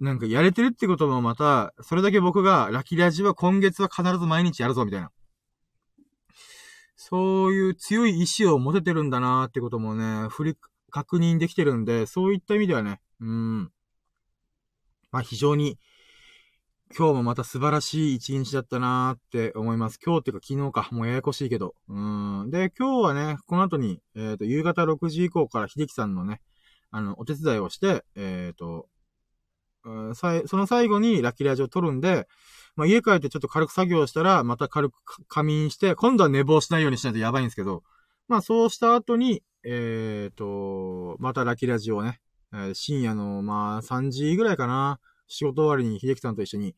[0.00, 5.12] なんかやれてるってこともまた、それだけ僕がラキラジは今月は必ず毎日やるぞみたいな。
[6.96, 10.56] そういう強い意志を持ててるんだなーってこともね、振り、
[10.90, 13.72] 確認できてるんで、そういった意味ではね、うん。
[15.12, 15.78] まあ非常に、
[16.96, 19.98] 今日もまた素晴らしい一日だったなーって思います。
[20.04, 20.88] 今日っていうか昨日か。
[20.94, 21.74] もうややこしいけど。
[21.88, 22.50] うん。
[22.50, 26.42] で、今日はね、この後に、えっ、ー、と、夕方6時以降から秀樹さんのね、
[26.90, 28.88] あの、お手伝いをして、えっ、ー、と、
[29.84, 32.28] うん、その最後にラッキーラジオを撮るんで、
[32.76, 34.94] まあ、家帰ってちょっと軽く作業したら、また軽く
[35.28, 37.82] 仮眠して、今度は寝坊しないようにしないとやばいんですけど、
[38.28, 42.20] まあ、そうした後に、えっ、ー、と、またラッキーラジオをね、
[42.52, 45.00] えー、深夜の、まあ、3時ぐらいかな。
[45.28, 46.74] 仕事終わりに秀樹さんと一緒に、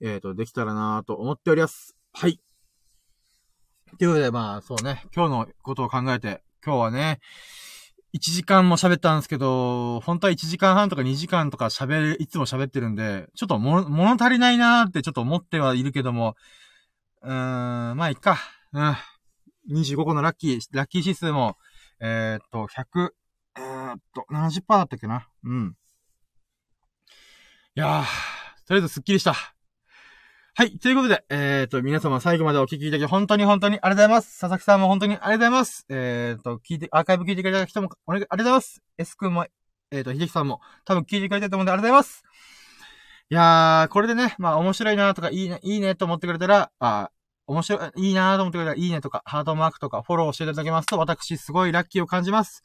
[0.00, 1.96] えっ、ー、と、できたらなと思っております。
[2.12, 2.40] はい。
[3.98, 7.20] ということで、まあ、そうね、今日のことを考えて、今日はね、
[8.14, 16.36] 1時間も喋ったんですけど、本当は1時間半とか2時間とか喋る、いつも喋ってるんで、ちょっと、物足りないなーってちょっと思ってはいるけども、
[17.22, 17.30] うー
[17.94, 18.38] ん、まあ、いっか。
[18.72, 18.96] うん。
[19.70, 21.56] 25個のラッキー、ラッキー指数も、
[22.00, 23.10] えー、っと、100、
[23.94, 25.28] っと、70%だったっけな。
[25.44, 25.76] うん。
[27.76, 29.34] いやー、とりあえずスッキリした。
[30.54, 30.76] はい。
[30.78, 34.40] ということで、えっ、ー、と、皆様最後までお聞きいただき、本当に本当にありがとうございます。
[34.40, 35.86] 佐々木さんも本当にありがとうございます。
[35.88, 38.82] えっ、ー、と、聞いて、アーカイブ聞いてくれた人も、お願い、ありがとうございます。
[38.98, 39.46] S 君も、
[39.92, 42.24] えっ、ー、と、秀樹さんも、多分聞いてくれたと思うんで、ありがとうございます。
[43.30, 47.10] いやー、これでね、まあ、面白いなとか、いいね、いいねと思ってくれたら、あ
[47.46, 52.64] 面白い、いいなと思ってくれたら、いいねとか、ハートマークとか、フォローしていただけますと、私、すごいラッキーを感じます。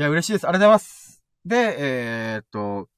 [0.00, 0.48] いや、嬉しいです。
[0.48, 1.22] ありがとうございます。
[1.44, 2.88] で、えー、っと、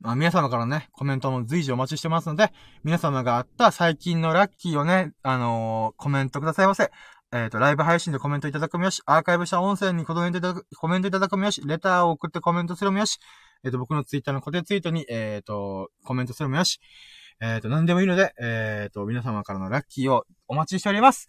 [0.00, 2.52] まあ、皆様からね、コメントも随時お待ちしてますので、
[2.82, 6.90] 皆様があった最近のラッキーをね、あのー、コメントくださいませ。
[7.32, 13.20] えっ、ー、と、ライブ配信でコメントいただくもよし、アーカイブした音声にコメントいただく、コメントいただくもよし、レターを送ってコメントするもよし、
[13.62, 16.80] えっ、ー、と、僕のツイッターの固定ツイートに、えっ、と、コメントするもよし、
[17.40, 21.28] えっ、と、何でもいいので、えっ、と、皆様からのラッキーをお待ちしております。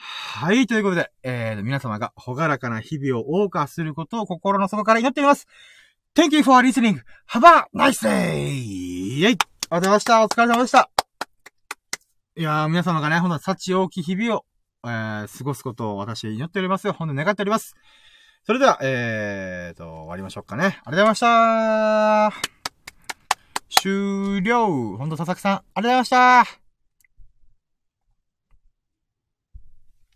[0.00, 5.48] はい、ということで、えー、皆様がほがらかな日々を謳歌することを心の底から祈っております。
[6.14, 7.00] Thank you for listening.
[7.30, 8.78] Have a nice day!
[9.18, 9.38] イェイありがとう
[9.70, 10.24] ございました。
[10.24, 10.90] お疲れ様でした。
[12.36, 14.44] いやー、皆様がね、ほんと、幸大きい日々を、
[14.84, 16.92] えー、過ごすことを私祈っておりますよ。
[16.92, 17.74] ほんと願っております。
[18.44, 20.64] それでは、えーと、終わりましょうかね。
[20.64, 22.32] ありがとうございました。
[23.68, 24.96] 終了。
[24.96, 26.67] ほんと、佐々木さん、ありがとうございました。